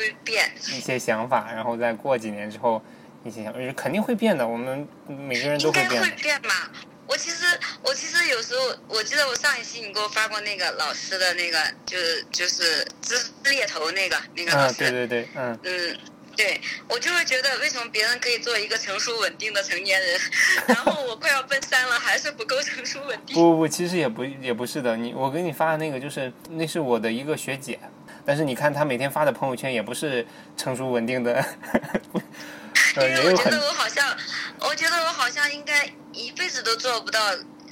[0.56, 2.82] 一些想法，然后再过几年之后
[3.26, 4.48] 一些想，肯定会变的。
[4.48, 6.24] 我们每个人都应该会会变的。
[6.24, 6.72] 变吧。
[7.12, 7.44] 我其实
[7.84, 13.18] 我其实有时候，我记得我上一期你给我发过那个老师的那个，就是就是支
[13.50, 15.98] 猎头那个那个老嗯，师，对对对，嗯，嗯，
[16.38, 20.18] 对我就会觉得为什么别人可以做一个成熟稳定的成年人，
[20.68, 23.36] 然后我快要奔三了，还是不够成熟稳定。
[23.36, 24.96] 不不不，其实也不也不是的。
[24.96, 27.78] 你我给你发的那个就是那是我的一个学姐，
[28.26, 31.34] 但是你看她每天发的朋友圈也不是成熟稳定的，
[31.74, 32.22] 呃，
[32.96, 34.18] 因为我觉得我好像，
[34.60, 37.20] 我觉得我好像应该一辈子都做不到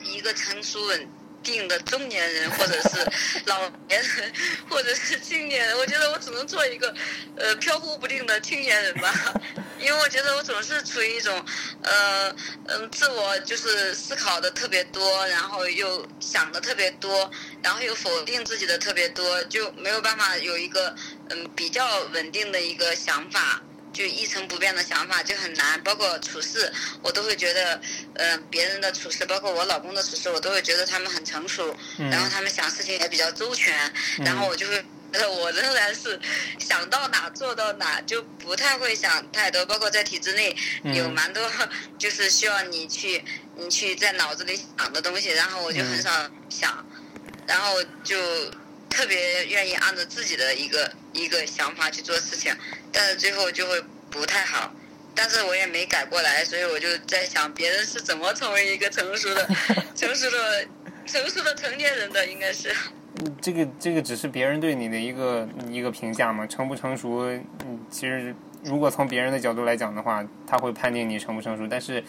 [0.03, 1.09] 一个成熟稳
[1.43, 3.05] 定的中年人，或者是
[3.47, 4.33] 老年人，
[4.69, 5.77] 或者是青年人。
[5.77, 6.93] 我觉得我只能做一个
[7.37, 9.13] 呃飘忽不定的青年人吧，
[9.79, 11.43] 因为我觉得我总是处于一种
[11.83, 12.33] 呃
[12.67, 17.29] 嗯自我就是思考的特别多，然后又想的特别多，
[17.61, 20.95] 然后又否定自己的特别多，就没有办法有一个
[21.29, 23.61] 嗯比较稳定的一个想法。
[23.99, 27.81] 就一成不变的想法就很难，包括处事，我都会觉得，
[28.13, 33.75] 呃，别人的处事，包括我老公的处事，我都会觉得他们很成熟，嗯然后他们想事情也比较周全，
[34.19, 34.81] 然后我就会
[35.41, 36.17] 我仍然是
[36.59, 41.51] 想到哪做到哪，就不太会想太多，包括在体制内嗯有蛮多
[41.97, 43.21] 就是需要你去
[43.57, 46.09] 你去在脑子里想的东西，然后我就很少
[46.47, 46.85] 想，
[47.45, 48.17] 然后就
[48.89, 52.53] 特别愿意按照自己的一个一个想法去做事情，
[52.91, 54.73] 但是最后就会不太好。
[55.15, 59.45] 但是我也没改过来，所以我就在想，别人是怎么成为一个成熟的、
[59.93, 60.65] 成熟的、
[61.05, 62.25] 成熟的成年人的？
[62.25, 62.73] 应该是，
[63.41, 67.27] 这个这个只是别人对你的一个一个评价嘛，成不成熟，
[67.65, 72.01] 嗯，其实如果从别人的角度来讲的话，他会判定你成不成熟，但是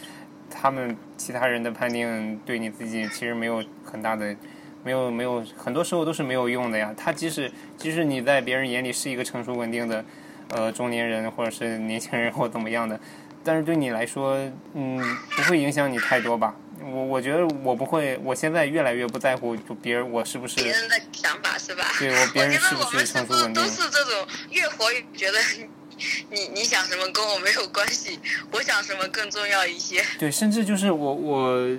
[0.49, 4.37] 他们其他人的判定对你自己其实没有很大的，
[4.83, 6.95] 没有没有，很多时候都是没有用的呀。
[6.97, 10.05] 他即使即使你在别人眼里是一个成熟稳定的，
[10.49, 12.99] 呃，中年人或者是年轻人或怎么样的，
[13.45, 14.37] 但是对你来说，
[14.75, 14.99] 嗯，
[15.37, 16.55] 不会影响你太多吧。
[16.83, 21.85] 我我觉得我不会，我现在越来越不在乎就别人我是不是别人的想法是吧？
[21.99, 25.39] 对我别人觉是不是成熟稳定都是这种越活越觉得
[26.31, 28.19] 你你想什么跟我没有关系，
[28.51, 30.03] 我想什么更重要一些。
[30.19, 31.79] 对，甚至就是我我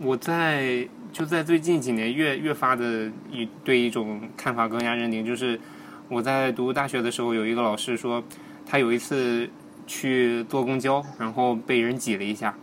[0.00, 5.58] 我在就在最近几年越越发的一对一种看法更加认定，就是
[6.08, 8.22] 我在读大学的时候，有一个老师说，
[8.66, 9.48] 他有一次
[9.86, 12.54] 去坐公交，然后被人挤了一下，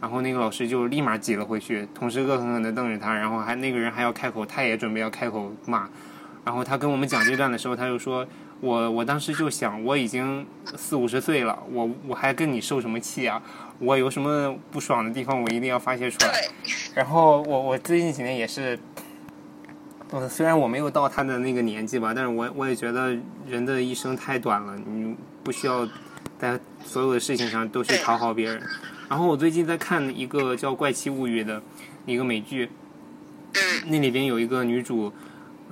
[0.00, 5.88] 然后那个老师就立马挤了回去，同时恶狠狠地瞪着他，然后还那个人还要开口，他也准备要开口骂，
[6.44, 8.26] 然后他跟我们讲这段的时候，他就说。
[8.62, 10.46] 我我当时就想，我已经
[10.76, 13.42] 四五十岁了，我我还跟你受什么气啊？
[13.80, 16.48] 我有什么不爽的地方，我一定要发泄出来。
[16.94, 18.78] 然后我我最近几年也是，
[20.12, 23.16] 嗯，虽然我没有到他的那个年纪吧，但是我我也觉得
[23.48, 25.88] 人的一生太短了，你不需要
[26.38, 28.62] 在所有的事情上都去讨好别人。
[29.08, 31.62] 然后我最近在看一个叫《怪奇物语》的
[32.04, 32.70] 一个美剧，
[33.54, 35.10] 嗯那里边有一个女主，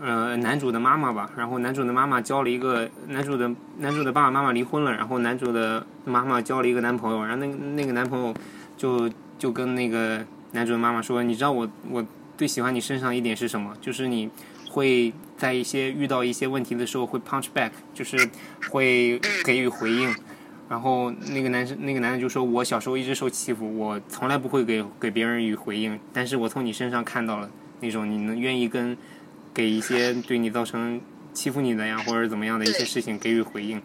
[0.01, 8.32] 呃，男主的妈妈吧，然后男主的妈妈交了一个男主的男主的爸爸妈妈离婚了，然后男主的妈妈交了一个男朋友，然后那那个男朋友
[8.76, 12.05] 就就跟那个男主的妈妈说，你知道我我
[12.36, 13.74] 最喜欢你身上一点是什么？
[13.80, 14.30] 就是你
[14.70, 18.16] 会在一些遇到一些问题的时候会 punch back，就是
[18.70, 20.14] 会给予回应。
[20.68, 28.94] 然后那个男生，那个男的就说：“我小时候一直受欺负，我从来不会给给别人予回应，但是我从你身上看到了那种你能愿意跟
[29.53, 31.01] 给一些对你造成
[31.32, 33.82] 欺负你的呀，或者怎么样的一些事情给予回应。”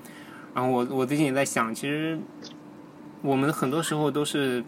[0.54, 2.20] 然后我我最近也在想，其实
[3.22, 4.64] 我们很多时候都是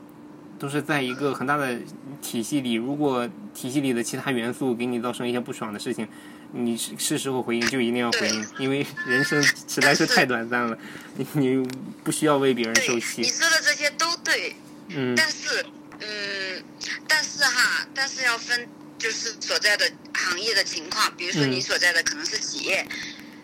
[0.57, 1.77] 都是在一个很大的
[2.21, 6.07] 体系里，如果体系里的其他元素给你造成一些不爽的事情，
[6.51, 10.77] 你是是时候回应就一定要回应，因为人生实在是太短暂了，
[11.17, 11.67] 你你
[12.03, 13.27] 不需要为别人受，气你。
[13.27, 14.55] 说的这些都对，
[14.89, 15.63] 嗯但是，
[15.99, 16.63] 嗯，
[17.07, 18.67] 但是哈，但是要分
[18.97, 22.85] 就是所在的行业的情况，比如说嗯你所在的可能是企业，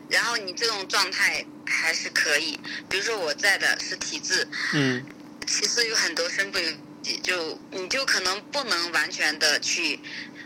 [0.09, 5.05] 然后你这种状态还是可以，比如说我在的是体制，嗯
[5.47, 6.71] 其实有很多身不由
[7.01, 9.99] 己，就你就可能不能完全的去。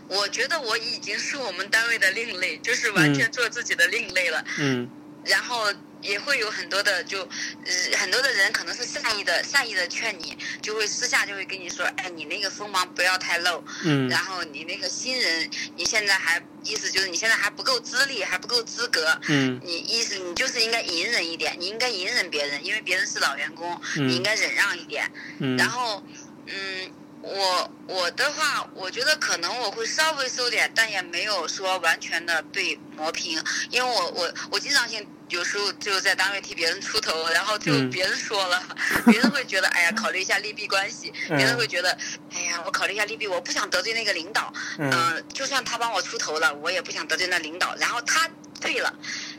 [0.08, 4.44] 我觉得我已经是我们单位的另类，就是完全做自己的另类了。
[4.58, 4.88] 嗯
[5.24, 5.66] 然后
[6.02, 14.08] 也会有很多的就，呃，很多的人可能是善意的善意的劝你，就会私下就会跟你说，哎，你那个锋芒不要太露，嗯。
[14.08, 19.60] 然后你那个新人，你现在还意思就是你现在还不够资历，还不够资格，嗯。
[19.64, 24.08] 你意思你就是应该隐忍一点，你应该隐忍别人，因为别人是老员工，嗯。
[24.08, 25.10] 你应该忍让一点。
[25.38, 25.56] 嗯。
[25.56, 26.02] 然后，
[26.46, 26.92] 嗯，
[27.22, 37.90] 我我的话，我觉得可能我会稍微收敛，但也没有说完全的被磨平，因为我我我经常性有时候就在单位替别人出头，然后就嗯。
[37.90, 38.62] 别人说了，
[39.06, 41.96] 别人会觉得哎呀，考虑一下利弊关系，别人嗯会觉得
[42.34, 44.90] 哎呀，我考虑一下利弊，我不想得罪那个领导，嗯。
[44.90, 48.92] 呃，就算他帮我出头了，我也不想得罪那领导，然后他退了。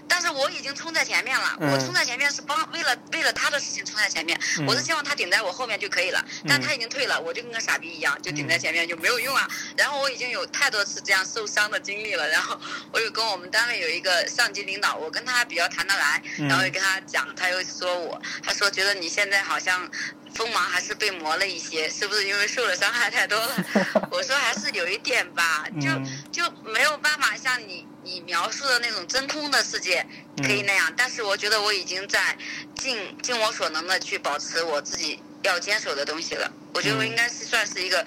[0.09, 6.26] 但是我已经冲在前面了，嗯我冲在前面是帮为了为了他的事情冲在前面，嗯我是希望他顶在我后面就可以了。
[6.47, 9.47] 但他已经退了，我就跟个傻逼一样，就顶在前面就没有用啊。
[9.76, 12.28] 然后我已经有太多次这样受伤的经历了。
[12.30, 12.57] 然后
[12.93, 19.89] 我有跟我们单位有一个上级领导，我跟他比较谈得来，嗯然后又跟他讲，他又说我，他说觉得你现在好像
[20.34, 23.65] 锋芒还是被磨了一些，是不是因为受了伤害太多了？
[24.09, 30.05] 我说还是有一点吧，就嗯就没有办法像你你描述的那种真空的世界
[30.38, 32.38] 可以那样，但是我觉得我已经在
[32.74, 36.49] 尽尽我所能的去保持我自己要坚守的东西了。
[36.74, 38.05] 我觉得我应该是算是一个，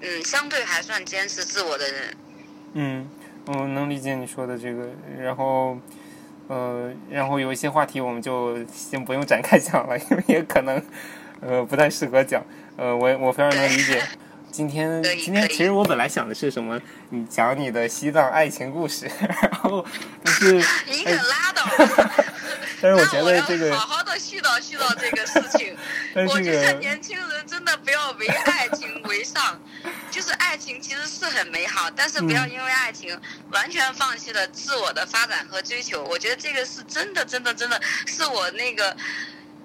[0.00, 2.16] 嗯，相对还算坚持自我的人。
[2.74, 3.08] 嗯，
[3.46, 5.78] 我能理解你说的这个，然后。
[6.52, 10.82] 呃，然后有一些话题我们就先不用展开讲了，因为也可能，
[11.40, 12.44] 呃，不太适合讲。
[12.76, 14.02] 呃，我我非常能理解。
[14.52, 16.80] 今天今天其实我本来想的是什么？
[17.10, 19.84] 你讲你的西藏爱情故事， 然后
[20.22, 20.54] 但是
[20.86, 21.64] 你可拉倒
[21.96, 22.24] 吧！
[22.82, 25.76] 但是我觉得这个，好好的絮叨絮叨这个事情。
[26.14, 29.60] 但是我觉得这个，年轻人真的不要为爱情为上，
[30.10, 33.18] 就是爱情其实是很美好，但是不要嗯因为爱情
[33.52, 36.02] 完全放弃了自我的发展和追求。
[36.04, 38.96] 我觉得这个是真的，真的，真的是我那个。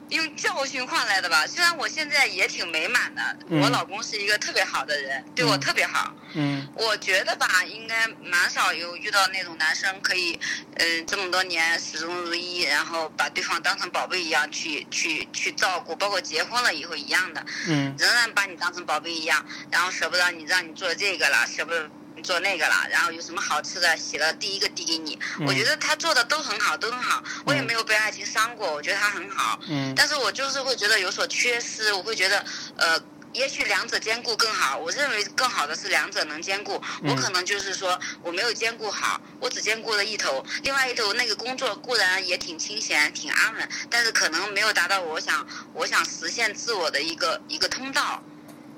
[0.10, 3.60] 用教训换来的吧，虽然我现在也挺美满的，嗯。
[3.62, 5.60] 我老公是一个特别好的人，对我嗯。
[5.60, 6.68] 特别好，嗯。
[6.76, 10.40] 我觉得吧，应该蛮少有遇到那种男生可以，
[10.76, 17.96] 嗯、这么多年始终如一，然后把对方当成宝贝一样去去去照顾，包括结婚了以后一样的，嗯。
[17.98, 25.46] 仍然把你当成宝贝一样，然后舍不得你让你做这个了，舍不得你做那个了，然后有什么好吃的洗了第一个递给你，嗯。
[25.48, 29.94] 我觉得他做的都很好，都很好，我也没有被爱情伤过，我觉得他很好，嗯。
[29.96, 32.46] 但是我就是会觉得有所缺失，我会觉得
[32.78, 33.02] 呃。
[33.36, 36.82] 也许两者兼顾更好，我认为更好的是两者能兼顾。
[37.04, 37.12] 嗯。
[37.12, 48.24] 我可能就是说我没有兼顾好，我只兼顾了一头，另外一头那个工作固然也挺清闲、挺安稳，但是可能没有达到我想我想实现自我的一个一个通道，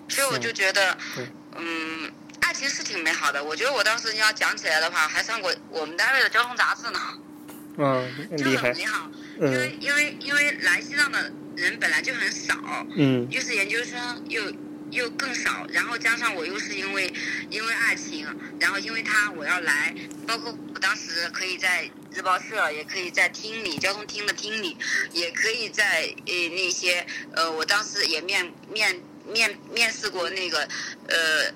[0.09, 0.97] 所以我就觉得，
[1.55, 2.11] 嗯，
[2.47, 3.43] 爱情是挺美好的。
[3.43, 6.99] 我觉得我当时要讲起来的话，还上过我们单位的交通杂志呢。
[7.77, 12.55] 嗯，就很美好，因为嗯因为因为来西藏的人本来就很少，
[12.95, 14.41] 嗯又是研究生又
[14.91, 17.13] 又更少，然后加上我又是因为
[17.49, 18.25] 因为爱情，
[18.61, 19.93] 然后因为他我要来，
[20.25, 24.77] 包括我当时可以在日报社，也可以在厅里交通厅的厅里，
[25.11, 30.67] 也可以在呃那些呃我当时也面面面面试过那个
[31.09, 31.53] 呃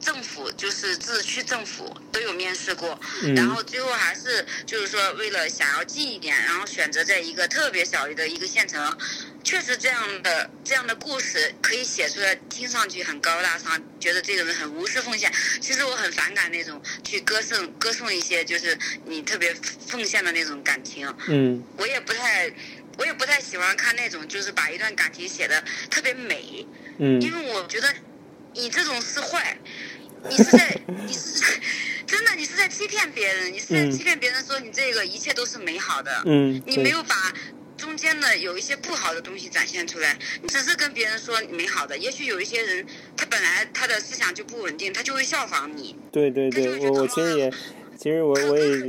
[0.00, 8.96] 政府，就是自治区政府都有面试过，嗯然后最后还是就是说为了想要近一点，然后选择在一个特别小的一个县城。
[9.42, 15.32] 确实，这样的这样的故事可以写出来，听上去很高大上，觉得这个人很无私奉献。
[15.60, 19.54] 其实我很反感那种去歌颂歌颂一些就是你特别
[19.88, 21.12] 奉献的那种感情。
[21.26, 22.52] 嗯我也不太，
[22.98, 26.66] 我也不太喜欢看那种就是把一段感情写的特别美，
[26.98, 27.92] 嗯因为我觉得
[28.54, 29.56] 你这种是坏，
[30.28, 31.46] 你是在 你是在
[32.06, 37.32] 真的你是在欺骗别人，你是在嗯欺骗别人说你这个一切都是美好的，嗯，你没有把。
[37.80, 42.84] 中间的有一些不好的东西展现出来，你只是跟别人说美好的，也许有一些人
[43.16, 47.50] 他本来他的思想就不稳定，他就会效仿你，对对对，我我其实也，
[47.96, 48.82] 其实我我也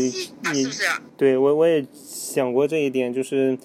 [0.43, 0.83] 啊，也是不是？
[1.15, 3.57] 对我我也想过这一点，就是，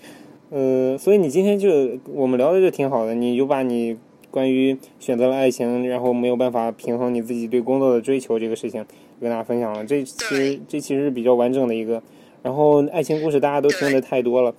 [0.51, 3.99] 呃，所以你今天就我们聊的就挺好的，你就把你
[4.37, 8.85] 关于选择了爱情，然后没有办法平衡你自己对工作的追求这个事情
[9.19, 9.83] 跟大家分享了。
[9.83, 12.03] 这其实这其实是比较完整的一个，
[12.43, 14.55] 然后爱情故事大家都听的太多了。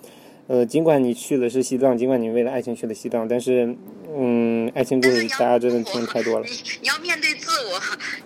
[0.47, 3.75] 呃，尽管你去的是西藏，尽管你为了爱情去了西藏，但是，
[4.17, 6.45] 嗯，爱情故事大家真的听太多了。
[6.45, 7.81] 你 你要面对自我，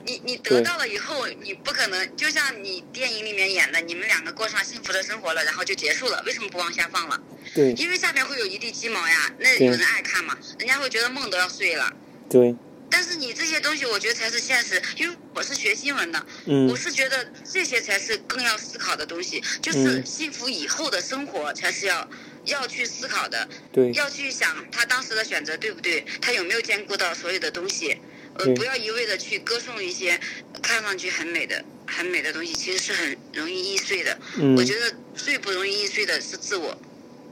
[0.05, 7.19] 你你得到了以后，你不可能就像你电影里面演的，你们两个过上幸福的生活了，然后就结束了，为什么不往下放了？
[7.55, 11.91] 对因为下面会有一地鸡毛呀，那有人爱看嘛，人家会觉得梦都要碎了。
[12.30, 12.55] 对，
[12.91, 16.67] 但是你这些东西，我觉得才是现实，因为我是学新闻的，嗯。
[16.67, 20.05] 我是觉得这些才是更要思考的东西，就是嗯。
[20.05, 22.07] 幸福以后的生活才是要
[22.45, 23.47] 要去思考的。
[23.71, 27.97] 对，要去想他当时的选择对不对，他有没有兼顾到所有的东西，
[28.35, 30.19] 呃，不要一味的去歌颂一些
[30.61, 34.19] 看上去很美的、很美的东西，其实是很容易易碎的。
[34.37, 34.55] 嗯。
[34.57, 36.77] 我觉得最不容易易碎的是自我，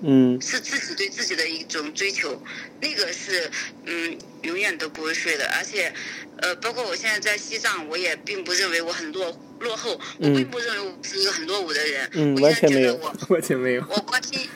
[0.01, 2.41] 嗯是自己对自己的一种追求，
[2.81, 3.49] 那个是
[3.85, 5.45] 嗯永远都不会睡的。
[5.57, 5.93] 而且，
[6.37, 13.83] 呃，包括我现在在西藏，我也并不认为我很落落后，我嗯并不认为我是一个很落伍的人，嗯，我完全没有现在觉得我， 完全没有。
[13.89, 14.47] 我关心，对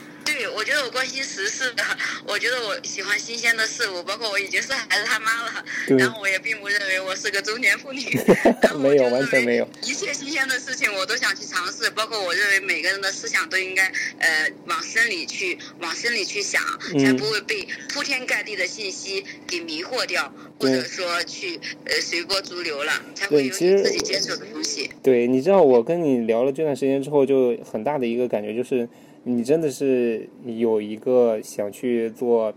[0.63, 1.83] 我觉得我关心时事的，
[2.25, 5.65] 我觉得我喜欢新鲜的事物，包括我已经是孩子他妈了，
[5.97, 8.01] 然后我也并不认为我是个中年妇女，
[8.79, 9.67] 没有完全没有。
[9.81, 16.61] 一切新鲜的事情我都想去尝试，包括我认为每个人的思想都应该呃往深里去，往深里去想，
[16.93, 17.03] 嗯。
[17.03, 24.89] 才不会被铺天盖地的信息给迷惑掉，或者说去呃随波逐流了，才会有自己坚守的东西。
[25.03, 28.87] 对，你知道我跟你聊了这段时间之后，就很大的一个感觉就是，
[29.25, 32.53] 你真的是有一个想去做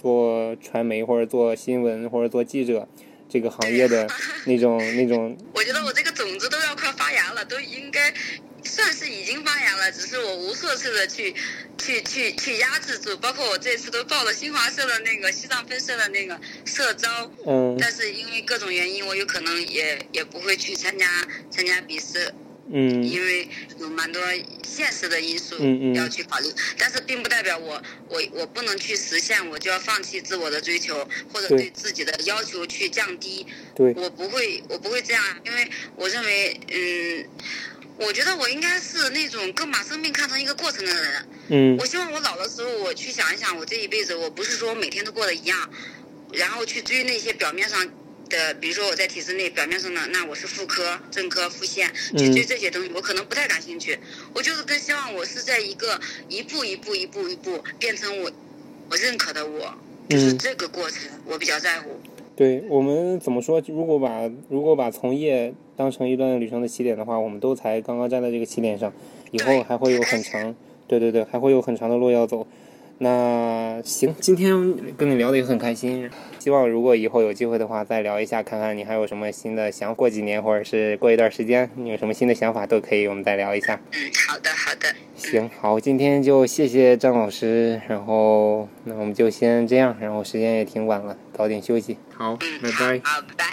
[0.00, 2.86] 做传媒或者做新闻或者做记者
[3.28, 4.06] 这个行业的
[4.44, 8.12] 那 种那种，我觉得我这个种子都要快发芽了，都应该
[8.62, 11.34] 算是已经发芽了，只是我无数次的去
[11.78, 17.08] 去去去压制住，包括我这次都报了新华社的那个西藏分社的那个社招，
[17.46, 21.06] 嗯但是因为各种原因，我有可能也也不会去参加
[21.50, 22.34] 参加笔试，
[22.70, 23.48] 嗯因为
[23.80, 24.22] 有蛮多
[24.64, 25.56] 现实的因素
[25.94, 26.48] 要去考虑，
[26.78, 33.46] 但是并不代表我我我不能去实现，我就要放弃自我的追求或者对对自己的要求去降低。
[33.74, 37.28] 对，我不会，我不会这样，因为我认为，嗯，
[37.98, 41.28] 我觉得我应该是那种更把生命看成一个过程的人。
[41.48, 45.70] 嗯我希望我老的时候，我去想一想，我这一辈子，我不是说每天都过得一样，
[46.32, 47.86] 然后去追那些表面上
[48.32, 53.98] 的，比如说我在体制内表面上的，那我是妇科、正科、妇线，就对这些东西，我可能不太感兴趣。
[54.34, 58.32] 我就是更希望我是在一个一步一步、一步一步变成我
[58.90, 59.74] 我认可的我，
[60.08, 61.90] 就是嗯这个过程，我比较在乎。
[62.34, 63.62] 对我们怎么说？
[63.68, 68.90] 如果把如果把从业当成一段旅程的起点的话，我们都才刚刚站在这个起点上，
[69.30, 70.56] 以后还会有很长，
[70.88, 72.46] 对对对，还会有很长的路要走。
[72.98, 83.80] 那行，今天跟你聊的也很开心，希望如果以后有机会的话，再聊一下，看看你还有什么新的想，过几年或者是过一段时间，你有什么新的想法都可以，我们再聊一下。
[83.92, 84.94] 嗯，好的，好的。
[85.16, 91.96] 行，好，今天就谢谢张老师，然后那我们就先这样，然后时间也挺晚了，早点休息。
[92.14, 93.46] 好，嗯，好，好，拜拜。